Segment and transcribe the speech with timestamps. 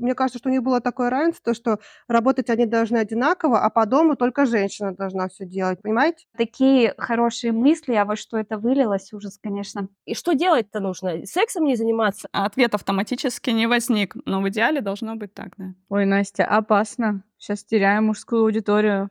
[0.00, 3.86] мне кажется, что у них было такое равенство, что работать они должны одинаково, а по
[3.86, 6.26] дому только женщина должна все делать, понимаете?
[6.36, 9.88] Такие хорошие мысли, а во что это вылилось, ужас, конечно.
[10.06, 11.26] И что делать-то нужно?
[11.26, 12.28] Сексом не заниматься?
[12.32, 15.74] Ответ автоматически не возник, но в идеале должно быть так, да.
[15.88, 17.22] Ой, Настя, опасно.
[17.38, 19.10] Сейчас теряем мужскую аудиторию.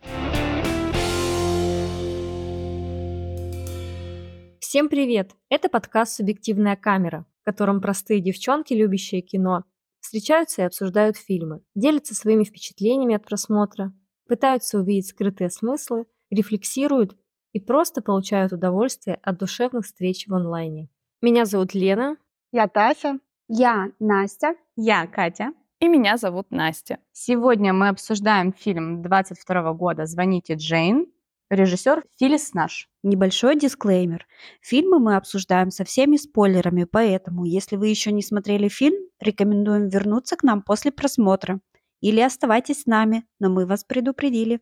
[4.60, 5.32] Всем привет!
[5.50, 9.64] Это подкаст «Субъективная камера», в котором простые девчонки, любящие кино,
[10.00, 13.94] встречаются и обсуждают фильмы, делятся своими впечатлениями от просмотра,
[14.28, 17.18] пытаются увидеть скрытые смыслы, рефлексируют
[17.52, 20.90] и просто получают удовольствие от душевных встреч в онлайне.
[21.22, 22.18] Меня зовут Лена.
[22.52, 23.20] Я Тася.
[23.48, 24.56] Я Настя.
[24.76, 25.54] Я Катя.
[25.80, 27.00] И меня зовут Настя.
[27.12, 31.08] Сегодня мы обсуждаем фильм 22 года «Звоните Джейн»,
[31.50, 32.88] Режиссер Филис Наш.
[33.02, 34.28] Небольшой дисклеймер.
[34.62, 40.36] Фильмы мы обсуждаем со всеми спойлерами, поэтому, если вы еще не смотрели фильм, рекомендуем вернуться
[40.36, 41.60] к нам после просмотра.
[42.02, 44.62] Или оставайтесь с нами, но мы вас предупредили.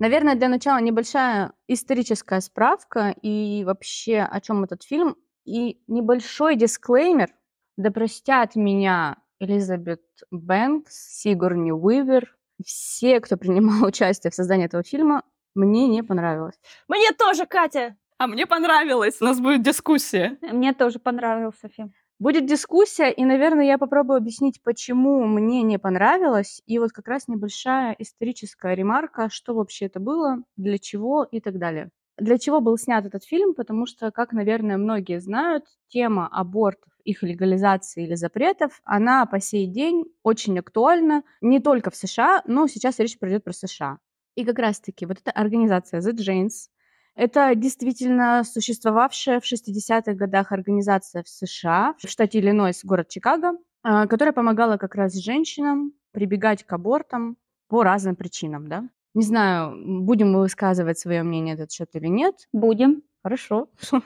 [0.00, 5.14] Наверное, для начала небольшая историческая справка и вообще о чем этот фильм.
[5.44, 7.30] И небольшой дисклеймер–
[7.76, 15.22] да простят меня Элизабет Бэнкс, Сигурни Уивер, все, кто принимал участие в создании этого фильма,
[15.54, 16.58] мне не понравилось.
[16.88, 17.96] Мне тоже, Катя!
[18.18, 19.20] А мне понравилось.
[19.20, 20.38] У нас будет дискуссия.
[20.42, 21.92] Мне тоже понравился фильм.
[22.20, 26.62] Будет дискуссия, и, наверное, я попробую объяснить, почему мне не понравилось.
[26.66, 31.58] И вот как раз небольшая историческая ремарка, что вообще это было, для чего и так
[31.58, 31.90] далее.
[32.18, 33.54] Для чего был снят этот фильм?
[33.54, 39.66] Потому что, как, наверное, многие знают, тема абортов их легализации или запретов, она по сей
[39.66, 43.98] день очень актуальна не только в США, но сейчас речь пройдет про США.
[44.34, 46.68] И как раз-таки вот эта организация The Janes,
[47.14, 54.06] это действительно существовавшая в 60-х годах организация в США, в штате Иллинойс, город Чикаго, а,
[54.06, 57.36] которая помогала как раз женщинам прибегать к абортам
[57.68, 58.88] по разным причинам, да.
[59.14, 62.48] Не знаю, будем мы высказывать свое мнение этот счет или нет.
[62.52, 63.02] Будем.
[63.22, 63.68] Хорошо.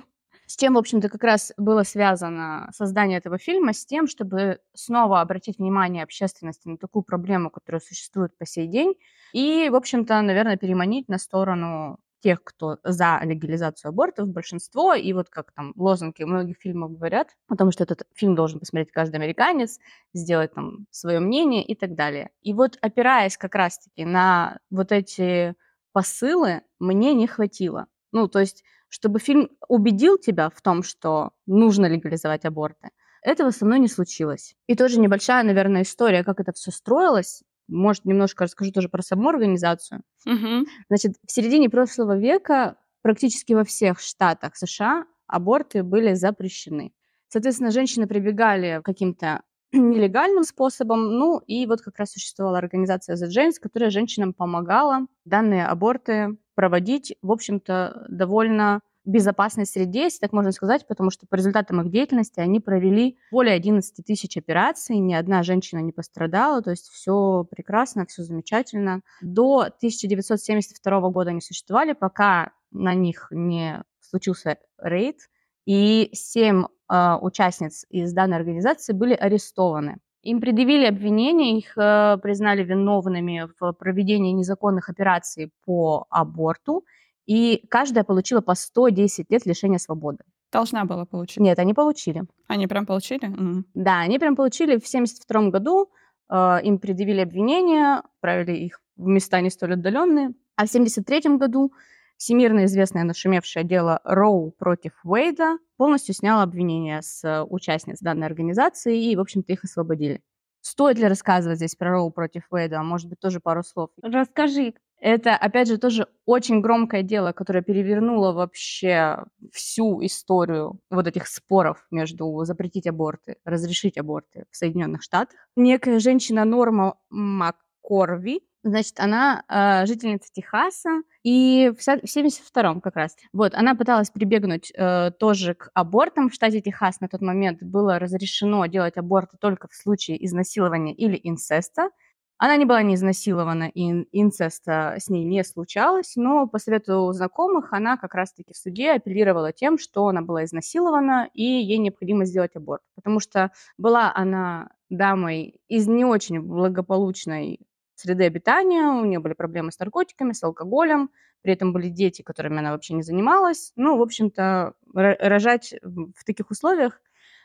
[0.47, 5.21] С чем, в общем-то, как раз было связано создание этого фильма, с тем, чтобы снова
[5.21, 8.95] обратить внимание общественности на такую проблему, которая существует по сей день,
[9.33, 15.29] и, в общем-то, наверное, переманить на сторону тех, кто за легализацию абортов, большинство, и вот
[15.29, 19.79] как там лозунги многих фильмов говорят, потому что этот фильм должен посмотреть каждый американец,
[20.15, 22.31] сделать там свое мнение и так далее.
[22.43, 25.55] И вот опираясь как раз-таки на вот эти
[25.93, 27.87] посылы, мне не хватило.
[28.13, 32.91] Ну, то есть чтобы фильм убедил тебя в том, что нужно легализовать аборты,
[33.23, 34.55] этого со мной не случилось.
[34.69, 37.43] И тоже небольшая, наверное, история, как это все строилось.
[37.69, 40.03] Может, немножко расскажу тоже про саму организацию.
[40.25, 40.67] Угу.
[40.89, 46.93] Значит, в середине прошлого века практически во всех штатах США аборты были запрещены.
[47.29, 51.19] Соответственно, женщины прибегали к каким-то нелегальным способом.
[51.19, 57.15] Ну и вот как раз существовала организация The Janes, которая женщинам помогала данные аборты проводить,
[57.23, 62.41] в общем-то, довольно безопасной среде, если так можно сказать, потому что по результатам их деятельности
[62.41, 68.05] они провели более 11 тысяч операций, ни одна женщина не пострадала, то есть все прекрасно,
[68.07, 69.03] все замечательно.
[69.23, 75.19] До 1972 года они существовали, пока на них не случился рейд,
[75.67, 79.99] и семь э, участниц из данной организации были арестованы.
[80.23, 86.85] Им предъявили обвинения, их э, признали виновными в проведении незаконных операций по аборту,
[87.27, 90.19] и каждая получила по 110 лет лишения свободы.
[90.53, 91.39] Должна была получить?
[91.39, 92.25] Нет, они получили.
[92.47, 93.29] Они прям получили?
[93.29, 93.65] Mm.
[93.75, 95.91] Да, они прям получили в 1972 году,
[96.31, 101.73] э, им предъявили обвинения, отправили их в места не столь отдаленные, а в 1973 году
[102.17, 109.17] всемирно известное нашумевшее дело Роу против Уэйда полностью сняло обвинения с участниц данной организации и,
[109.17, 110.23] в общем-то, их освободили.
[110.63, 112.83] Стоит ли рассказывать здесь про Роу против Уэйда?
[112.83, 113.91] Может быть, тоже пару слов?
[114.03, 114.75] Расскажи.
[115.01, 121.87] Это, опять же, тоже очень громкое дело, которое перевернуло вообще всю историю вот этих споров
[121.91, 125.39] между запретить аборты, разрешить аборты в Соединенных Штатах.
[125.55, 133.15] Некая женщина Норма МакКорви Значит, она э, жительница Техаса, и в 72-м как раз.
[133.33, 136.29] Вот, она пыталась прибегнуть э, тоже к абортам.
[136.29, 141.21] В штате Техас на тот момент было разрешено делать аборты только в случае изнасилования или
[141.23, 141.91] инцеста.
[142.39, 147.73] Она не была не изнасилована, и инцеста с ней не случалось, но по совету знакомых
[147.73, 152.55] она как раз-таки в суде апеллировала тем, что она была изнасилована, и ей необходимо сделать
[152.55, 152.83] аборт.
[152.95, 157.61] Потому что была она дамой из не очень благополучной
[157.95, 161.11] среды обитания, у нее были проблемы с наркотиками, с алкоголем,
[161.43, 163.73] при этом были дети, которыми она вообще не занималась.
[163.77, 167.01] Ну, в общем-то, ро- рожать в таких условиях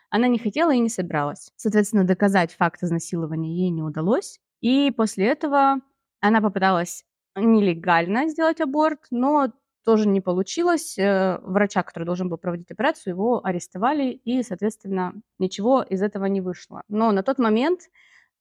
[0.10, 1.52] она не хотела и не собиралась.
[1.56, 4.40] Соответственно, доказать факт изнасилования ей не удалось.
[4.62, 5.82] И после этого
[6.20, 7.04] она попыталась
[7.36, 9.52] нелегально сделать аборт, но
[9.84, 10.98] тоже не получилось.
[10.98, 16.42] Э, Врача, который должен был проводить операцию, его арестовали, и, соответственно, ничего из этого не
[16.42, 16.84] вышло.
[16.88, 17.82] Но на тот момент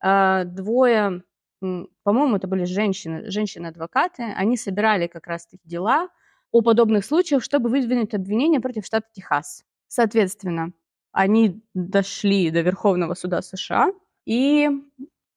[0.05, 1.23] э, двое,
[1.61, 6.09] по-моему, это были женщины, женщины-адвокаты, они собирали как раз-таки дела
[6.53, 9.65] о подобных случаях, чтобы выдвинуть обвинение против штата Техас.
[9.89, 10.73] Соответственно,
[11.13, 13.93] они дошли до Верховного суда США,
[14.27, 14.69] и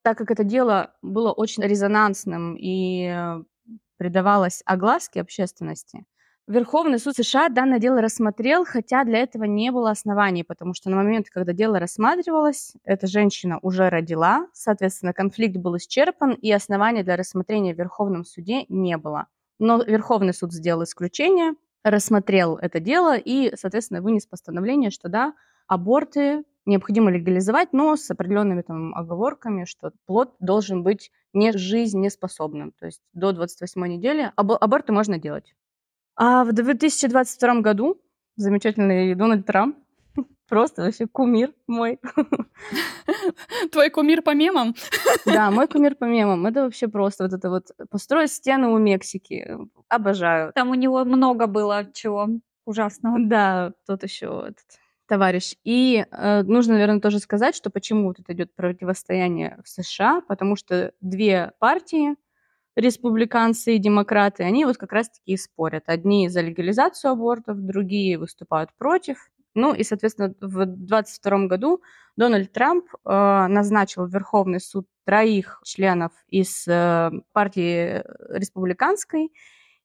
[0.03, 3.43] так как это дело было очень резонансным и э,
[3.97, 6.05] придавалось огласке общественности,
[6.45, 10.97] Верховный суд США данное дело рассмотрел, хотя для этого не было оснований, потому что на
[10.97, 17.15] момент, когда дело рассматривалось, эта женщина уже родила, соответственно, конфликт был исчерпан, и оснований для
[17.15, 19.27] рассмотрения в Верховном суде не было.
[19.57, 25.35] Но Верховный суд сделал исключение, рассмотрел это дело и, соответственно, вынес постановление, что да,
[25.67, 32.71] аборты необходимо легализовать, но с определенными там оговорками, что плод должен быть не жизнеспособным.
[32.79, 35.55] То есть до 28 недели або- аборты можно делать.
[36.15, 37.99] А в 2022 году
[38.35, 39.77] замечательный Дональд Трамп,
[40.47, 41.99] просто вообще кумир мой.
[43.71, 44.75] Твой кумир по мемам?
[45.25, 46.45] Да, мой кумир по мемам.
[46.45, 49.57] Это вообще просто вот это вот построить стены у Мексики.
[49.87, 50.51] Обожаю.
[50.53, 52.27] Там у него много было чего
[52.65, 53.17] ужасного.
[53.19, 55.55] Да, тот еще этот товарищ.
[55.63, 60.93] И э, нужно, наверное, тоже сказать, что почему тут идет противостояние в США, потому что
[61.01, 62.15] две партии,
[62.75, 65.83] республиканцы и демократы, они вот как раз-таки и спорят.
[65.87, 69.29] Одни за легализацию абортов, другие выступают против.
[69.55, 71.81] Ну и, соответственно, в 2022 году
[72.15, 73.09] Дональд Трамп э,
[73.47, 79.31] назначил в Верховный суд троих членов из э, партии республиканской,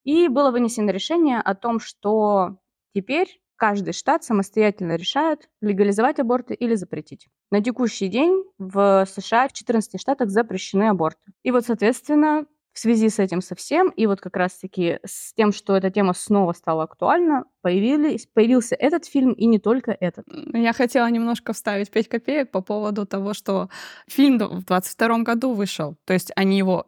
[0.05, 2.59] и было вынесено решение о том, что
[2.94, 7.28] теперь каждый штат самостоятельно решает, легализовать аборты или запретить.
[7.50, 11.32] На текущий день в США в 14 штатах запрещены аборты.
[11.43, 12.46] И вот, соответственно,
[12.78, 16.52] в связи с этим совсем, и вот как раз-таки с тем, что эта тема снова
[16.52, 20.26] стала актуальна, появились, появился этот фильм, и не только этот.
[20.54, 23.69] Я хотела немножко вставить 5 копеек по поводу того, что
[24.06, 25.96] фильм в 22 году вышел.
[26.04, 26.87] То есть они его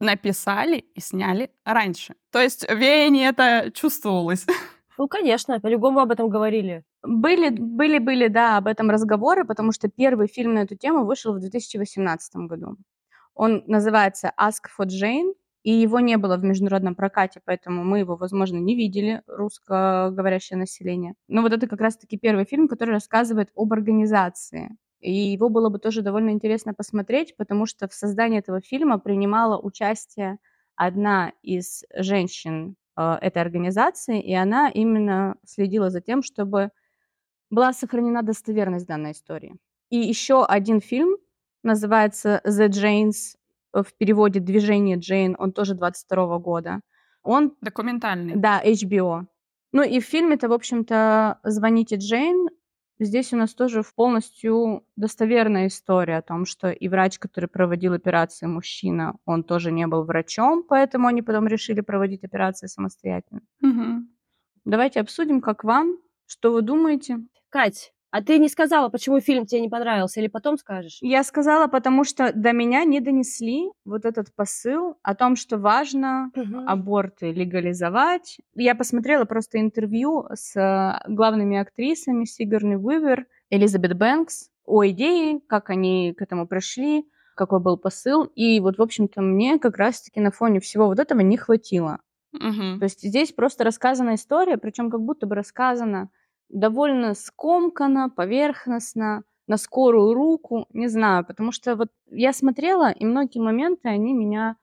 [0.00, 2.14] написали и сняли раньше.
[2.32, 4.44] То есть веяние это чувствовалось.
[4.98, 6.82] Ну, конечно, по-любому об этом говорили.
[7.04, 11.32] Были, были, были, да, об этом разговоры, потому что первый фильм на эту тему вышел
[11.32, 12.76] в 2018 году.
[13.34, 18.16] Он называется Ask for Jane, и его не было в международном прокате, поэтому мы его,
[18.16, 21.14] возможно, не видели, русскоговорящее население.
[21.28, 24.76] Но вот это как раз-таки первый фильм, который рассказывает об организации.
[24.98, 29.60] И его было бы тоже довольно интересно посмотреть, потому что в создании этого фильма принимала
[29.60, 30.38] участие
[30.74, 32.74] одна из женщин
[33.20, 36.70] этой организации, и она именно следила за тем, чтобы
[37.50, 39.56] была сохранена достоверность данной истории.
[39.90, 41.16] И еще один фильм
[41.62, 43.36] называется The Janes,
[43.74, 46.80] э, в переводе «Движение Джейн», он тоже 22 года.
[47.22, 48.36] Он, Документальный.
[48.36, 49.26] да, HBO.
[49.72, 52.48] Ну и в фильме-то, в общем-то, «Звоните Джейн»,
[53.04, 57.92] здесь у нас тоже в полностью достоверная история о том, что и врач, который проводил
[57.94, 63.42] операции, мужчина, он тоже не был врачом, поэтому они потом решили проводить операции самостоятельно.
[63.60, 64.08] Мгм.
[64.64, 67.20] Давайте обсудим, как вам, что вы думаете.
[67.50, 70.98] Кать, а ты не сказала, почему фильм тебе не понравился, или потом скажешь?
[71.02, 76.30] Я сказала, потому что до меня не донесли вот этот посыл о том, что важно
[76.34, 76.68] Мгм.
[76.68, 78.38] аборты легализовать.
[78.54, 85.70] Я посмотрела просто интервью с э, главными актрисами Сигарни Уивер, Элизабет Бэнкс о идее, как
[85.70, 88.24] они к этому пришли, какой был посыл.
[88.34, 92.00] И вот, в общем-то, мне как раз-таки на фоне всего вот этого не хватило.
[92.32, 92.78] Мгм.
[92.78, 96.10] То есть здесь просто рассказана история, причем как будто бы рассказана
[96.48, 103.40] довольно скомканно, поверхностно, на скорую руку, не знаю, потому что вот я смотрела, и многие
[103.40, 104.56] моменты, они меня,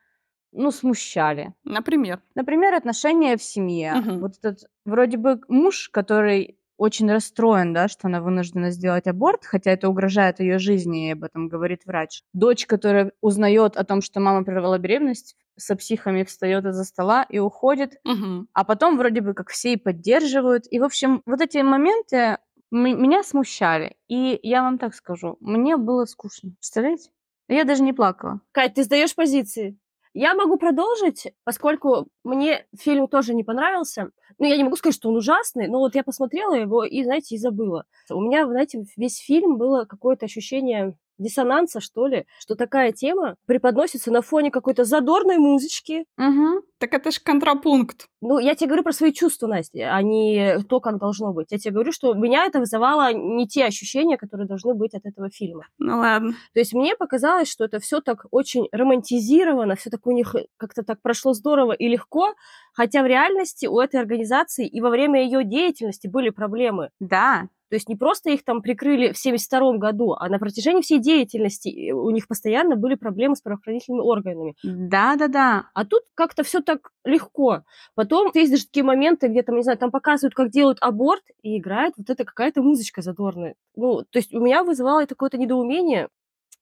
[0.51, 1.53] ну, смущали.
[1.63, 2.21] Например.
[2.35, 3.95] Например, отношения в семье.
[3.95, 4.19] Мгм.
[4.19, 9.71] Вот этот вроде бы муж, который очень расстроен, да, что она вынуждена сделать аборт, хотя
[9.71, 12.21] это угрожает ее жизни, и об этом говорит врач.
[12.33, 17.39] Дочь, которая узнает о том, что мама прервала беременность, со психами встает из-за стола и
[17.39, 18.47] уходит, Мгм.
[18.53, 20.65] а потом вроде бы как все и поддерживают.
[20.71, 22.37] И, в общем, вот эти моменты
[22.71, 23.95] меня смущали.
[24.07, 26.51] И я вам так скажу, мне было скучно.
[26.59, 27.11] Представляете?
[27.47, 28.41] Я даже не плакала.
[28.51, 29.77] Кать, ты сдаешь позиции.
[30.17, 34.11] Я могу продолжить, поскольку мне фильм тоже не понравился.
[34.39, 37.35] Ну, я не могу сказать, что он ужасный, но вот я посмотрела его и, знаете,
[37.35, 37.83] и забыла.
[38.09, 44.11] У меня, знаете, весь фильм было какое-то ощущение диссонанса, что ли, что такая тема преподносится
[44.11, 46.05] на фоне какой-то задорной музычки.
[46.17, 46.61] Мгм.
[46.77, 48.07] Так это ж контрапункт.
[48.21, 51.47] Ну, я тебе говорю про свои чувства, Настя, а не то, как должно быть.
[51.51, 55.29] Я тебе говорю, что меня это вызывало не те ощущения, которые должны быть от этого
[55.29, 55.67] фильма.
[55.77, 56.33] Ну ладно.
[56.53, 60.83] То есть мне показалось, что это все так очень романтизировано, все так у них как-то
[60.83, 62.33] так прошло здорово и легко,
[62.73, 66.89] хотя в реальности у этой организации и во время ее деятельности были проблемы.
[66.99, 67.47] Да.
[67.69, 71.69] То есть не просто их там прикрыли в 1972 году, а на протяжении всей деятельности
[71.69, 74.55] э, у них постоянно были проблемы с правоохранительными органами.
[74.63, 75.69] Да-да-да.
[75.73, 77.63] А тут как-то все так легко.
[77.95, 81.57] Потом есть даже такие моменты, где там, не знаю, там показывают, как делают аборт, и
[81.57, 83.55] играет вот эта какая-то музычка задорная.
[83.75, 86.09] Ну, то есть у меня вызывало это какое-то недоумение,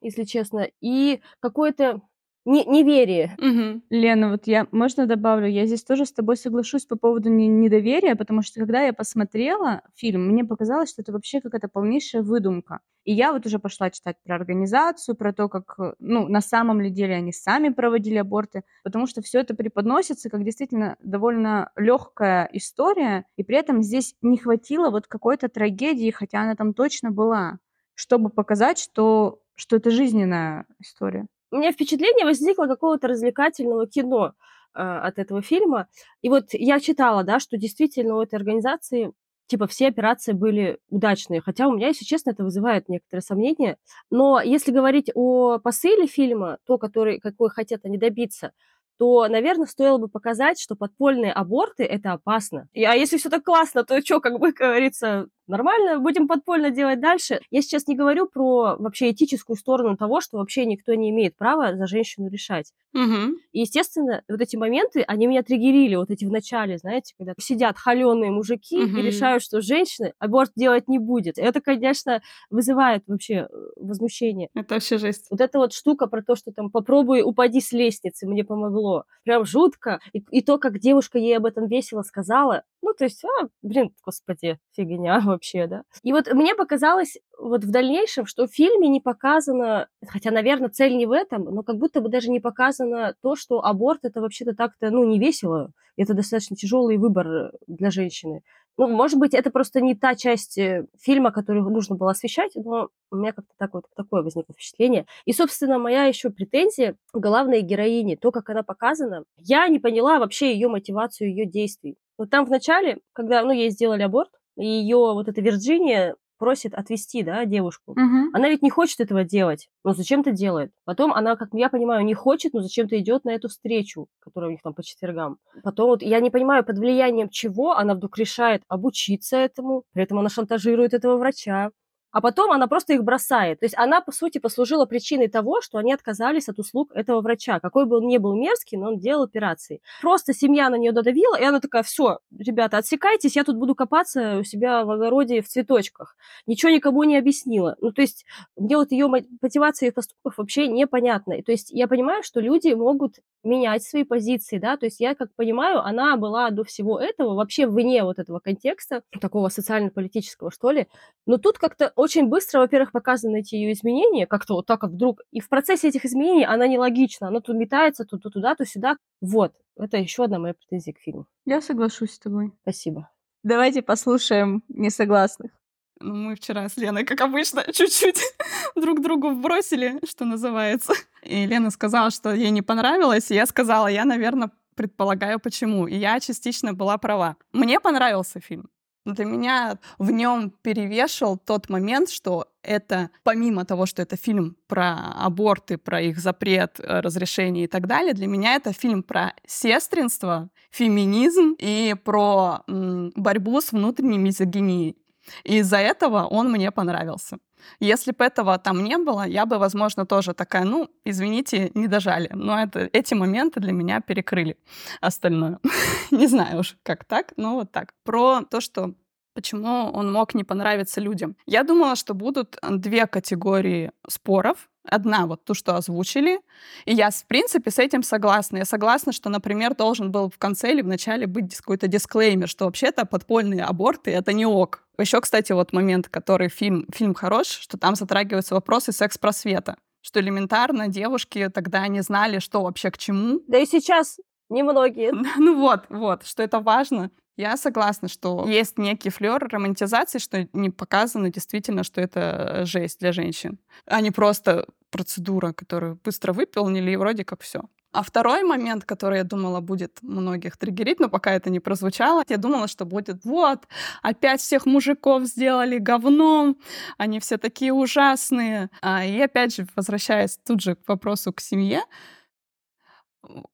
[0.02, 2.02] если честно, и какое-то
[2.46, 3.36] не- неверие.
[3.40, 3.84] Мгм.
[3.90, 8.16] Лена, вот я, можно добавлю, я здесь тоже с тобой соглашусь по поводу не- недоверия,
[8.16, 12.80] потому что когда я посмотрела фильм, мне показалось, что это вообще какая-то полнейшая выдумка.
[13.06, 16.90] И я вот уже пошла читать про организацию, про то, как, ну, на самом ли
[16.90, 23.26] деле они сами проводили аборты, потому что все это преподносится как действительно довольно легкая история,
[23.38, 27.60] и при этом здесь не хватило вот какой-то трагедии, хотя она там точно была,
[27.96, 31.28] чтобы показать, что, что это жизненная история.
[31.54, 34.34] У меня впечатление возникло какого-то развлекательного кино
[34.74, 35.88] э, от этого фильма.
[36.24, 39.14] И вот я читала, да, что действительно у этой организации
[39.46, 41.42] типа все операции были удачные.
[41.42, 43.78] Хотя у меня, если честно, это вызывает некоторые сомнения.
[44.10, 48.54] Но если говорить о посыле фильма, то, который, какой хотят они добиться,
[48.98, 52.68] то, наверное, стоило бы показать, что подпольные аборты– это опасно.
[52.74, 57.00] И, а если все так классно, то что, как бы, говорится, нормально, будем подпольно делать
[57.00, 57.42] дальше.
[57.52, 61.76] Я сейчас не говорю про вообще этическую сторону того, что вообще никто не имеет права
[61.76, 62.72] за женщину решать.
[62.94, 63.38] Мгм.
[63.52, 67.78] И, естественно, вот эти моменты, они меня триггерили, вот эти в начале, знаете, когда сидят
[67.78, 68.98] холеные мужики Мгм.
[68.98, 71.38] и решают, что женщина аборт делать не будет.
[71.38, 74.50] Это, конечно, вызывает вообще э, возмущение.
[74.56, 75.28] Это вообще жесть.
[75.30, 79.06] Вот эта вот штука про то, что там попробуй упади с лестницы, мне помогло.
[79.24, 80.00] Прям жутко.
[80.14, 82.64] И, и то, как девушка ей об этом весело сказала.
[82.82, 85.84] Ну, то есть, а, блин, господи, фигня вообще, да.
[86.04, 90.96] И вот мне показалось вот в дальнейшем, что в фильме не показано, хотя, наверное, цель
[90.96, 94.56] не в этом, но как будто бы даже не показано то, что аборт это вообще-то
[94.56, 95.72] так-то, ну, не весело.
[95.96, 98.42] Это достаточно тяжелый выбор для женщины.
[98.78, 102.90] Ну, может быть, это просто не та часть э, фильма, которую нужно было освещать, но
[103.12, 105.06] у меня как-то так вот такое возникло впечатление.
[105.26, 110.54] И, собственно, моя еще претензия главной героине, то, как она показана, я не поняла вообще
[110.54, 111.98] ее мотивацию, ее действий.
[112.18, 117.24] Вот там в начале, когда, ну, ей сделали аборт, ее вот эта Вирджиния просит отвезти,
[117.24, 117.94] да, девушку.
[117.96, 118.32] Мгм.
[118.34, 120.72] Она ведь не хочет этого делать, но зачем-то делает.
[120.84, 124.52] Потом она, как я понимаю, не хочет, но зачем-то идет на эту встречу, которая у
[124.52, 125.38] них там по четвергам.
[125.64, 130.20] Потом вот я не понимаю, под влиянием чего она вдруг решает обучиться этому, при этом
[130.20, 131.72] она шантажирует этого врача.
[132.14, 133.60] А потом она просто их бросает.
[133.60, 137.60] То есть она, по сути, послужила причиной того, что они отказались от услуг этого врача.
[137.60, 139.82] Какой бы он ни был мерзкий, но он делал операции.
[140.00, 144.38] Просто семья на нее додавила, и она такая, все, ребята, отсекайтесь, я тут буду копаться
[144.38, 146.16] у себя в огороде в цветочках.
[146.46, 147.76] Ничего никому не объяснила.
[147.82, 151.34] Ну, то есть мне вот ее мотивация их поступков вообще непонятна.
[151.34, 155.16] И То есть я понимаю, что люди могут менять свои позиции, да, то есть я
[155.16, 160.72] как понимаю, она была до всего этого вообще вне вот этого контекста, такого социально-политического, что
[160.72, 160.88] ли,
[161.26, 165.22] но тут как-то очень быстро, во-первых, показаны эти ее изменения, как-то вот так вот вдруг,
[165.32, 168.98] и в процессе этих изменений она нелогична, она тут метается, то, то туда, то сюда.
[169.22, 171.26] Вот, это еще одна моя претензия к фильму.
[171.46, 172.52] Я соглашусь с тобой.
[172.62, 173.10] Спасибо.
[173.44, 175.52] Давайте послушаем несогласных.
[176.00, 178.22] Ну, мы вчера с Леной, как обычно, чуть-чуть
[178.76, 180.94] друг другу вбросили, что называется.
[181.26, 185.88] И Лена сказала, что ей не понравилось, и я сказала, я, наверное, предполагаю, почему.
[185.88, 187.36] И я частично была права.
[187.54, 188.70] Мне понравился фильм.
[189.06, 195.12] Для меня в нем перевешивал тот момент, что это, помимо того, что это фильм про
[195.20, 200.50] аборты, про их запрет, э, разрешение и так далее, для меня это фильм про сестринство,
[200.72, 204.96] феминизм и про борьбу с внутренней мизогинией.
[205.44, 207.38] И из-за этого он мне понравился.
[207.80, 212.30] Если бы этого там не было, я бы, возможно, тоже такая, ну, извините, не дожали.
[212.34, 214.58] Но это, эти моменты для меня перекрыли
[215.02, 215.60] остальное.
[216.12, 217.94] Не знаю уж, как так, но вот так.
[218.04, 218.94] Про то, что
[219.34, 221.36] почему он мог не понравиться людям.
[221.46, 224.70] Я думала, что будут две категории споров.
[224.86, 226.42] Одна вот ту, что озвучили,
[226.84, 228.58] и я, в принципе, с этим согласна.
[228.58, 232.66] Я согласна, что, например, должен был в конце или в начале быть какой-то дисклеймер, что
[232.66, 234.83] вообще-то подпольные аборты— это не ок.
[234.98, 239.78] Еще, кстати, вот момент, который фильм, фильм хорош, что там затрагиваются вопросы секс-просвета.
[240.02, 243.42] Что элементарно девушки тогда не знали, что вообще к чему.
[243.48, 244.20] Да и сейчас
[244.50, 245.12] немногие.
[245.38, 247.10] Ну вот, вот, что это важно.
[247.36, 253.12] Я согласна, что есть некий флер романтизации, что не показано действительно, что это жесть для
[253.12, 253.58] женщин,
[253.88, 257.64] а не просто процедура, которую быстро выполнили, и вроде как все.
[257.94, 262.38] А второй момент, который я думала будет многих триггерить, но пока это не прозвучало, я
[262.38, 263.68] думала, что будет вот,
[264.02, 266.58] опять всех мужиков сделали говном,
[266.98, 268.72] они все такие ужасные.
[268.82, 271.84] А, и опять же, возвращаясь тут же к вопросу к семье,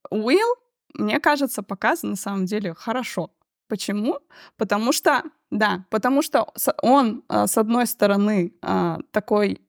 [0.10, 0.56] Уилл,
[0.94, 3.32] мне кажется, показан на самом деле хорошо.
[3.68, 4.20] Почему?
[4.58, 6.48] Потому что, да, потому что
[6.82, 9.62] он, а, с одной стороны, а, такой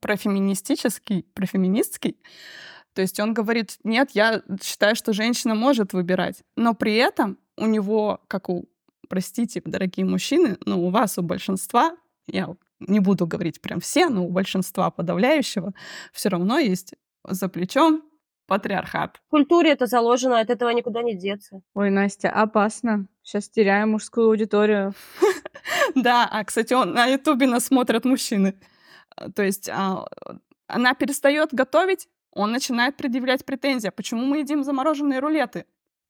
[0.00, 2.16] профеминистический, профеминистский,
[2.94, 6.42] то есть он говорит, нет, я считаю, что женщина может выбирать.
[6.56, 8.68] Но при этом у него, как у,
[9.08, 11.96] простите, дорогие мужчины, ну, у вас, у большинства,
[12.26, 15.72] я не буду говорить прям все, но у большинства подавляющего
[16.12, 16.94] все равно есть
[17.24, 18.02] за плечом
[18.46, 19.20] патриархат.
[19.26, 21.62] В культуре это заложено, от этого никуда не деться.
[21.74, 23.06] Ой, Настя, опасно.
[23.22, 24.94] Сейчас теряем мужскую аудиторию.
[25.94, 28.54] Да, а, кстати, он на Ютубе нас смотрят мужчины.
[29.34, 30.06] То есть а,
[30.66, 33.88] она перестает готовить, он начинает предъявлять претензии.
[33.88, 35.66] «А почему мы едим замороженные рулеты?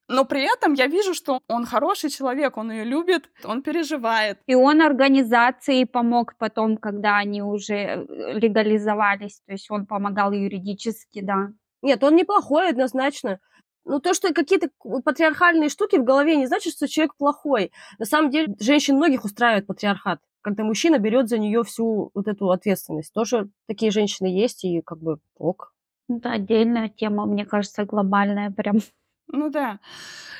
[0.08, 4.38] Но при этом я вижу, что он хороший человек, он ее любит, он переживает.
[4.46, 11.22] И он организации помог потом, когда они уже э, легализовались, то есть он помогал юридически,
[11.22, 11.52] да.
[11.82, 13.40] Нет, он неплохой однозначно.
[13.84, 14.68] Ну, то, что какие-то
[15.04, 17.72] патриархальные штуки в голове, не значит, что человек плохой.
[17.98, 22.50] На самом деле, женщин многих устраивает патриархат, когда мужчина берет за нее всю вот эту
[22.50, 23.12] ответственность.
[23.12, 25.72] Тоже такие женщины есть, и как бы ок.
[26.08, 28.80] Это отдельная тема, мне кажется, глобальная прям.
[29.28, 29.80] Ну да.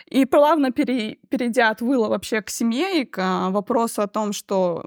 [0.07, 4.33] И плавно пере, перейдя от Уилла вообще к семье и к а, вопросу о том,
[4.33, 4.85] что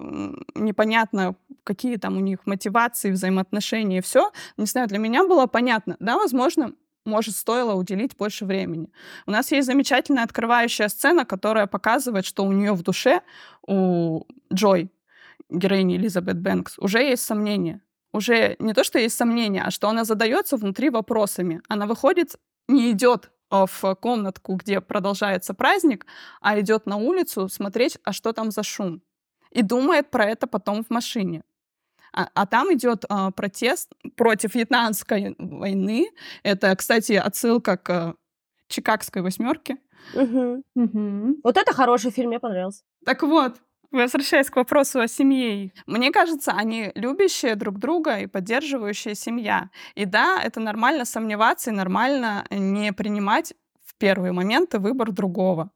[0.54, 5.96] непонятно, какие там у них мотивации, взаимоотношения и все, не знаю, для меня было понятно.
[6.00, 6.74] Да, возможно,
[7.06, 8.92] может, стоило уделить больше времени.
[9.26, 13.22] У нас есть замечательная открывающая сцена, которая показывает, что у нее в душе,
[13.66, 14.92] у Джой,
[15.50, 17.82] героини Элизабет Бэнкс, уже есть сомнения
[18.16, 21.62] уже не то, что есть сомнения, а что она задается внутри вопросами.
[21.68, 22.36] Она выходит,
[22.68, 26.06] не идет а, в комнатку, где продолжается праздник,
[26.42, 29.02] а идет на улицу смотреть, а что там за шум.
[29.52, 31.44] И думает про это потом в машине.
[32.14, 36.10] А, а там идет а, протест против вьетнамской войны.
[36.44, 38.16] Это, кстати, отсылка к
[38.68, 39.78] Чикагской восьмерке.
[40.14, 40.64] Угу.
[40.76, 41.36] Угу.
[41.44, 42.84] Вот это хороший фильм, мне понравился.
[43.06, 43.62] Так вот,
[43.96, 49.70] Возвращаясь к вопросу о семье, мне кажется, они любящие друг друга и поддерживающая семья.
[49.96, 53.54] И да, это нормально сомневаться и нормально не принимать
[53.86, 55.72] в первые моменты выбор другого.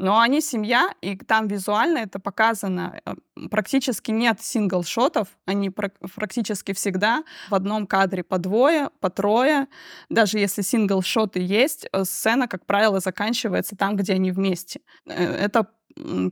[0.00, 3.02] Но они семья, и там визуально это показано.
[3.04, 3.14] Э,
[3.50, 9.66] практически нет сингл-шотов, они практически всегда в одном кадре по двое, по трое.
[10.08, 14.80] Даже если сингл-шоты есть, э, сцена, как правило, заканчивается там, где они вместе.
[15.04, 15.66] Э, это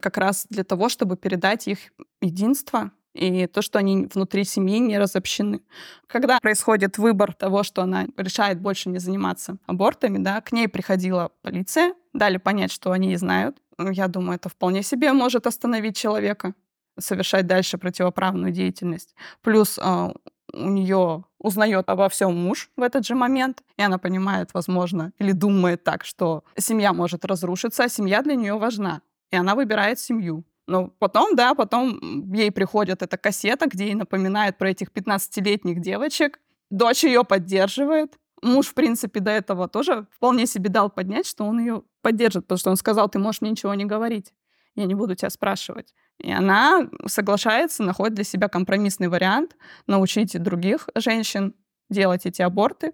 [0.01, 1.79] как раз для того, чтобы передать их
[2.23, 5.61] единство и то, что они внутри семьи не разобщены.
[6.07, 11.31] Когда происходит выбор того, что она решает больше не заниматься абортами, да, к ней приходила
[11.43, 13.57] полиция, дали понять, что они знают.
[13.79, 16.55] Я думаю, это вполне себе может остановить человека
[16.99, 19.15] совершать дальше противоправную деятельность.
[19.43, 20.13] Плюс э,
[20.53, 25.31] у нее узнает обо всем муж в этот же момент, и она понимает, возможно, или
[25.31, 30.45] думает так, что семья может разрушиться, а семья для нее важна и она выбирает семью.
[30.69, 36.41] Но потом, да, потом ей приходит эта кассета, где ей напоминает про этих 15-летних девочек.
[36.71, 38.19] Дочь ее поддерживает.
[38.43, 42.59] Муж, в принципе, до этого тоже вполне себе дал поднять, что он ее поддержит, потому
[42.59, 44.35] что он сказал, ты можешь мне ничего не говорить,
[44.75, 45.95] я не буду тебя спрашивать.
[46.19, 51.55] И она соглашается, находит для себя компромиссный вариант, научить других женщин
[51.89, 52.93] делать эти аборты.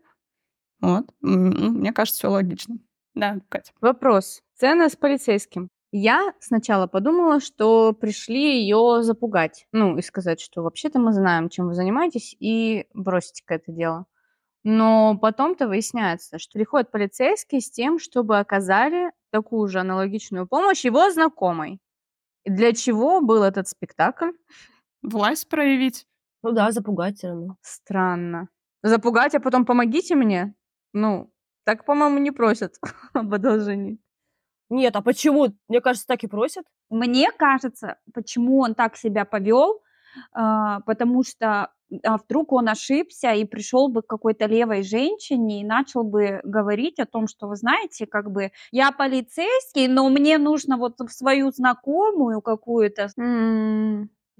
[0.80, 1.12] Вот.
[1.20, 2.78] Мне кажется, все логично.
[3.14, 3.72] Да, Катя.
[3.80, 4.42] Вопрос.
[4.54, 5.68] Сцена с полицейским.
[5.96, 9.68] Я сначала подумала, что пришли ее запугать.
[9.70, 14.06] Ну, и сказать, что вообще-то мы знаем, чем вы занимаетесь, и бросить-ка это дело.
[14.64, 21.12] Но потом-то выясняется, что приходят полицейские с тем, чтобы оказали такую же аналогичную помощь его
[21.12, 21.78] знакомой.
[22.42, 24.32] И для чего был этот спектакль?
[25.00, 26.08] Власть проявить.
[26.42, 27.56] Ну да, запугать все равно.
[27.60, 28.48] Странно.
[28.82, 30.56] Запугать, а потом помогите мне?
[30.92, 32.80] Ну, так, по-моему, не просят
[33.12, 34.00] об одолжении.
[34.74, 35.54] Нет, а почему?
[35.68, 36.64] Мне кажется, так и просят.
[36.90, 39.80] Мне кажется, почему он так себя повел,
[40.32, 41.70] а, потому что
[42.02, 46.98] а вдруг он ошибся и пришел бы к какой-то левой женщине и начал бы говорить
[46.98, 52.40] о том, что вы знаете, как бы я полицейский, но мне нужно вот свою знакомую
[52.40, 53.10] какую-то.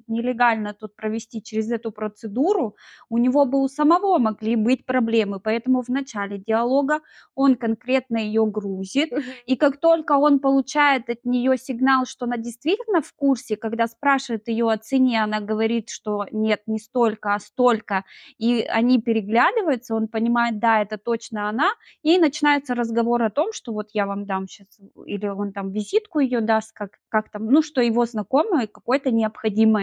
[0.06, 2.76] Нелегально тут провести через эту процедуру,
[3.08, 5.40] у него бы у самого могли быть проблемы.
[5.40, 7.00] Поэтому в начале диалога
[7.34, 9.12] он конкретно ее грузит,
[9.46, 14.48] и как только он получает от нее сигнал, что она действительно в курсе, когда спрашивает
[14.48, 18.04] ее о цене, она говорит, что нет, не столько, а столько,
[18.38, 21.70] и они переглядываются, он понимает, да, это точно она,
[22.02, 26.20] и начинается разговор о том, что вот я вам дам сейчас, или он там визитку
[26.20, 29.10] ее даст, как, как там, ну, что его знакомое, какое-то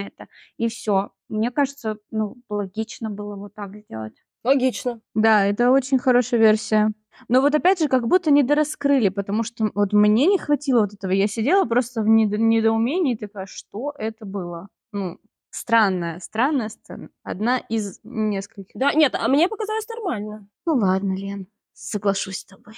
[0.07, 1.11] это, и все.
[1.29, 4.13] Мне кажется, ну, логично было вот так сделать.
[4.43, 5.01] Логично.
[5.13, 6.91] Да, это очень хорошая версия.
[7.27, 11.11] Но вот опять же, как будто недораскрыли, потому что вот мне не хватило вот этого.
[11.11, 14.67] Я сидела просто в недо- недоумении, такая, что это было?
[14.93, 15.19] Ну,
[15.51, 17.09] странная, странная сцена.
[17.23, 18.71] Одна из нескольких.
[18.79, 20.47] Да, нет, а мне показалось нормально.
[20.65, 22.75] Ну ладно, Лен, соглашусь с тобой.